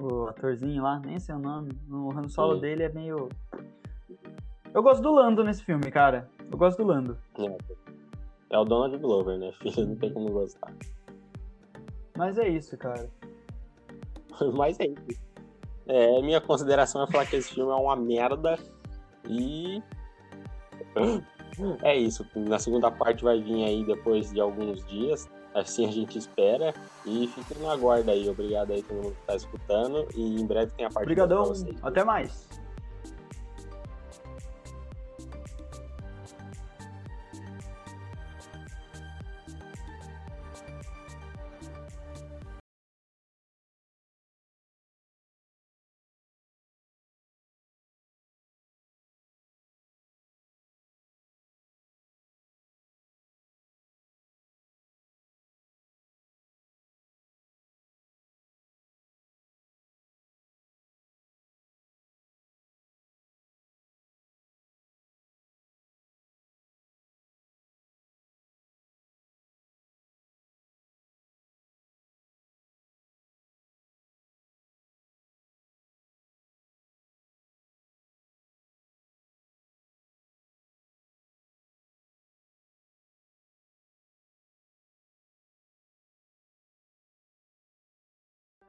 [0.00, 1.78] O atorzinho lá, nem sei o nome.
[1.90, 2.60] O Han Solo Sim.
[2.62, 3.28] dele é meio.
[4.72, 6.28] Eu gosto do Lando nesse filme, cara.
[6.50, 7.18] Eu gosto do Lando.
[7.38, 7.56] É,
[8.50, 9.88] é o Donald Glover, né, filho?
[9.88, 10.72] Não tem como gostar.
[12.16, 13.10] Mas é isso, cara.
[14.56, 15.20] Mas é isso.
[15.86, 18.58] É, minha consideração é falar que esse filme é uma merda
[19.28, 19.82] e
[21.82, 22.26] é isso.
[22.34, 25.28] Na segunda parte vai vir aí depois de alguns dias.
[25.54, 26.74] Assim a gente espera.
[27.04, 28.28] E fiquem no aguardo aí.
[28.28, 30.06] Obrigado aí todo mundo que tá escutando.
[30.14, 31.52] E em breve tem a parte Obrigadão.
[31.82, 32.48] Até mais.